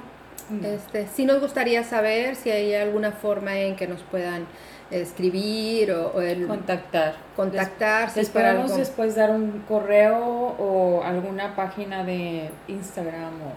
este, 0.64 1.08
sí 1.14 1.24
nos 1.24 1.40
gustaría 1.40 1.84
saber 1.84 2.36
si 2.36 2.50
hay 2.50 2.74
alguna 2.74 3.12
forma 3.12 3.56
en 3.56 3.76
que 3.76 3.86
nos 3.86 4.00
puedan 4.02 4.46
escribir 4.90 5.92
o, 5.92 6.08
o 6.14 6.20
el 6.20 6.46
Contactar. 6.46 7.14
contactar. 7.34 8.10
si 8.10 8.18
Les 8.20 8.28
es 8.28 8.32
para 8.34 8.48
podemos 8.50 8.72
algo. 8.72 8.78
después 8.80 9.14
dar 9.14 9.30
un 9.30 9.64
correo 9.66 10.18
o 10.18 11.02
alguna 11.04 11.56
página 11.56 12.04
de 12.04 12.50
Instagram 12.68 13.32
o... 13.42 13.52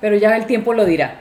Pero 0.00 0.16
ya 0.16 0.36
el 0.36 0.46
tiempo 0.46 0.72
lo 0.74 0.84
dirá. 0.84 1.20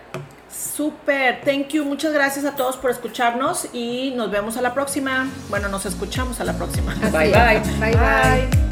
Super, 0.50 1.42
thank 1.42 1.70
you, 1.70 1.84
muchas 1.84 2.14
gracias 2.14 2.46
a 2.46 2.56
todos 2.56 2.78
por 2.78 2.92
escucharnos 2.92 3.68
y 3.74 4.14
nos 4.16 4.30
vemos 4.32 4.56
a 4.58 4.62
la 4.62 4.74
próxima. 4.74 5.28
Bueno, 5.50 5.68
nos 5.68 5.86
escuchamos 5.86 6.40
a 6.40 6.44
la 6.44 6.54
próxima. 6.54 6.94
Bye. 7.12 7.32
Bye, 7.32 7.62
bye. 7.80 7.92
Bye. 7.92 8.67